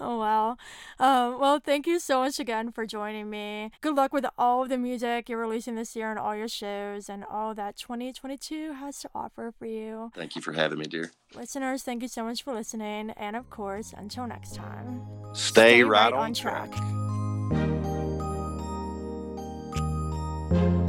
Oh 0.00 0.18
wow. 0.18 0.56
Um, 0.98 1.38
well, 1.38 1.60
thank 1.60 1.86
you 1.86 1.98
so 1.98 2.20
much 2.20 2.40
again 2.40 2.72
for 2.72 2.86
joining 2.86 3.28
me. 3.28 3.70
Good 3.82 3.94
luck 3.94 4.12
with 4.12 4.24
all 4.38 4.62
of 4.62 4.70
the 4.70 4.78
music 4.78 5.28
you're 5.28 5.38
releasing 5.38 5.74
this 5.74 5.94
year 5.94 6.10
and 6.10 6.18
all 6.18 6.34
your 6.34 6.48
shows 6.48 7.08
and 7.10 7.24
all 7.24 7.54
that 7.54 7.76
2022 7.76 8.72
has 8.74 9.00
to 9.00 9.10
offer 9.14 9.52
for 9.58 9.66
you. 9.66 10.10
Thank 10.14 10.36
you 10.36 10.42
for 10.42 10.52
having 10.52 10.78
me, 10.78 10.86
dear. 10.86 11.12
Listeners, 11.34 11.82
thank 11.82 12.02
you 12.02 12.08
so 12.08 12.24
much 12.24 12.42
for 12.42 12.54
listening. 12.54 13.10
And 13.10 13.36
of 13.36 13.50
course, 13.50 13.92
until 13.96 14.26
next 14.26 14.54
time, 14.54 15.02
Stay, 15.32 15.82
right, 15.84 16.12
on 16.12 16.34
track. 16.34 16.72
track. 16.72 17.69
Thank 20.50 20.74
you. 20.74 20.79